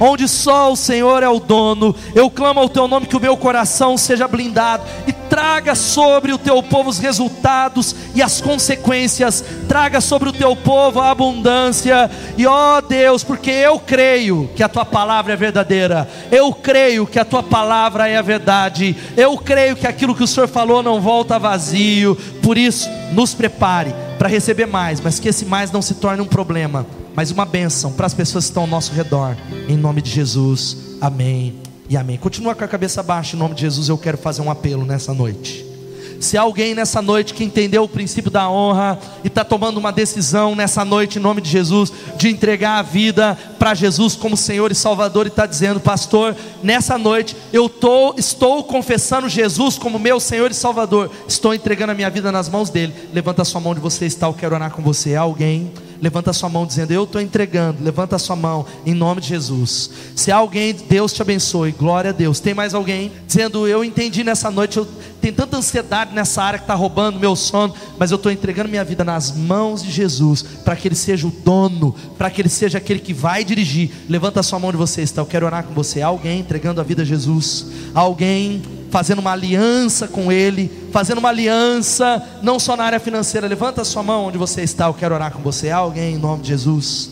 [0.00, 1.94] onde só o Senhor é o dono.
[2.14, 6.38] Eu clamo ao teu nome que o meu coração seja blindado e traga sobre o
[6.38, 12.10] teu povo os resultados e as consequências, traga sobre o teu povo a abundância.
[12.36, 17.18] E ó Deus, porque eu creio que a tua palavra é verdadeira, eu creio que
[17.18, 21.00] a tua palavra é a verdade, eu creio que aquilo que o Senhor falou não
[21.00, 22.16] volta vazio.
[22.42, 26.26] Por isso, nos prepare para receber mais, mas que esse mais não se torne um
[26.26, 29.36] problema mas uma bênção para as pessoas que estão ao nosso redor.
[29.68, 32.16] Em nome de Jesus, amém e amém.
[32.16, 33.88] Continua com a cabeça baixa, em nome de Jesus.
[33.88, 35.66] Eu quero fazer um apelo nessa noite.
[36.20, 39.90] Se há alguém nessa noite que entendeu o princípio da honra e está tomando uma
[39.90, 44.72] decisão nessa noite, em nome de Jesus, de entregar a vida para Jesus como Senhor
[44.72, 50.18] e Salvador, e está dizendo, pastor, nessa noite eu tô, estou confessando Jesus como meu
[50.18, 52.94] Senhor e Salvador, estou entregando a minha vida nas mãos dele.
[53.12, 55.14] Levanta a sua mão onde você está, eu quero orar com você.
[55.14, 55.70] Há alguém?
[56.00, 57.82] levanta a sua mão dizendo: Eu estou entregando.
[57.82, 59.90] Levanta a sua mão em nome de Jesus.
[60.16, 61.72] Se alguém, Deus te abençoe.
[61.72, 62.40] Glória a Deus.
[62.40, 64.78] Tem mais alguém dizendo: Eu entendi nessa noite.
[64.78, 64.88] Eu
[65.20, 67.74] tenho tanta ansiedade nessa área que está roubando meu sono.
[67.98, 70.42] Mas eu estou entregando minha vida nas mãos de Jesus.
[70.42, 71.94] Para que Ele seja o dono.
[72.16, 73.90] Para que Ele seja aquele que vai dirigir.
[74.08, 75.20] Levanta a sua mão de você está.
[75.20, 76.00] Eu quero orar com você.
[76.00, 77.66] Alguém entregando a vida a Jesus.
[77.94, 83.46] Alguém fazendo uma aliança com Ele, fazendo uma aliança, não só na área financeira.
[83.46, 85.70] Levanta a sua mão onde você está, eu quero orar com você.
[85.70, 87.10] Alguém em nome de Jesus?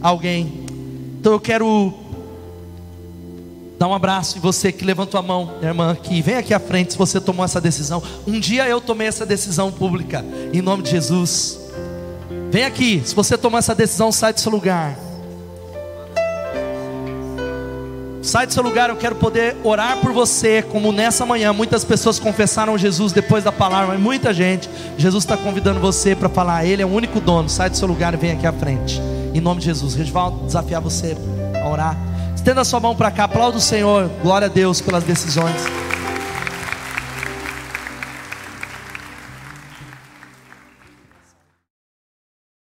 [0.00, 0.64] Alguém?
[1.20, 1.92] Então eu quero
[3.78, 6.58] dar um abraço em você que levantou a mão, minha irmã, que vem aqui à
[6.58, 8.02] frente se você tomou essa decisão.
[8.26, 11.60] Um dia eu tomei essa decisão pública, em nome de Jesus.
[12.50, 15.07] Vem aqui, se você tomou essa decisão, sai do seu lugar.
[18.20, 22.18] Sai do seu lugar, eu quero poder orar por você, como nessa manhã muitas pessoas
[22.18, 26.82] confessaram Jesus depois da palavra, mas muita gente, Jesus está convidando você para falar, Ele
[26.82, 27.48] é o único dono.
[27.48, 29.00] Sai do seu lugar e vem aqui à frente,
[29.32, 29.94] em nome de Jesus.
[29.94, 31.16] Regivaldo, desafiar você
[31.62, 31.96] a orar.
[32.34, 35.87] Estenda sua mão para cá, aplauda o Senhor, glória a Deus pelas decisões.